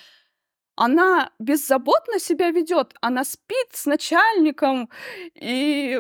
[0.78, 4.90] она беззаботно себя ведет, она спит с начальником
[5.34, 6.00] и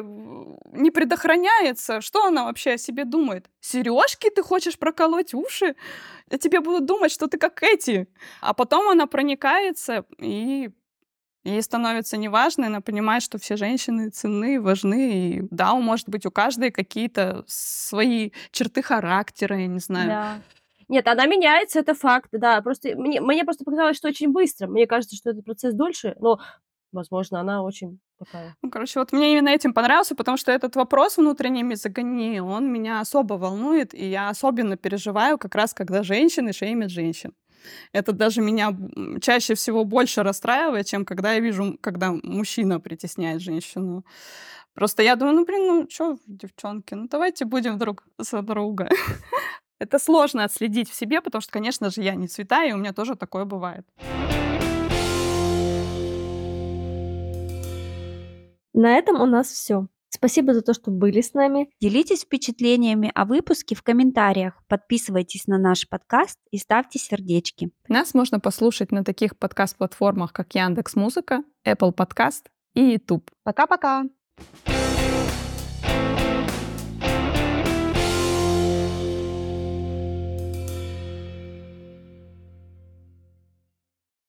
[0.71, 1.99] не предохраняется.
[1.99, 3.49] Что она вообще о себе думает?
[3.59, 5.75] Сережки ты хочешь проколоть уши?
[6.29, 8.07] А тебе будут думать, что ты как эти.
[8.39, 10.69] А потом она проникается и
[11.43, 15.11] Ей становится неважно, она понимает, что все женщины ценны, важны.
[15.11, 20.09] И да, может быть, у каждой какие-то свои черты характера, я не знаю.
[20.09, 20.41] Да.
[20.89, 22.61] Нет, она меняется, это факт, да.
[22.61, 24.67] Просто мне, мне просто показалось, что очень быстро.
[24.67, 26.39] Мне кажется, что этот процесс дольше, но,
[26.93, 28.55] возможно, она очень такая.
[28.61, 33.01] Ну, короче, вот мне именно этим понравился, потому что этот вопрос внутренней мизогонии, он меня
[33.01, 37.33] особо волнует, и я особенно переживаю как раз, когда женщины шеймят женщин.
[37.91, 38.75] Это даже меня
[39.21, 44.05] чаще всего больше расстраивает, чем когда я вижу, когда мужчина притесняет женщину.
[44.73, 48.89] Просто я думаю, ну, блин, ну, что, девчонки, ну, давайте будем друг за друга.
[49.79, 52.93] Это сложно отследить в себе, потому что, конечно же, я не святая, и у меня
[52.93, 53.85] тоже такое бывает.
[58.73, 59.87] На этом у нас все.
[60.09, 61.69] Спасибо за то, что были с нами.
[61.81, 67.71] Делитесь впечатлениями о выпуске в комментариях, подписывайтесь на наш подкаст и ставьте сердечки.
[67.87, 73.29] Нас можно послушать на таких подкаст-платформах, как Яндекс Музыка, Apple Podcast и YouTube.
[73.43, 74.05] Пока-пока.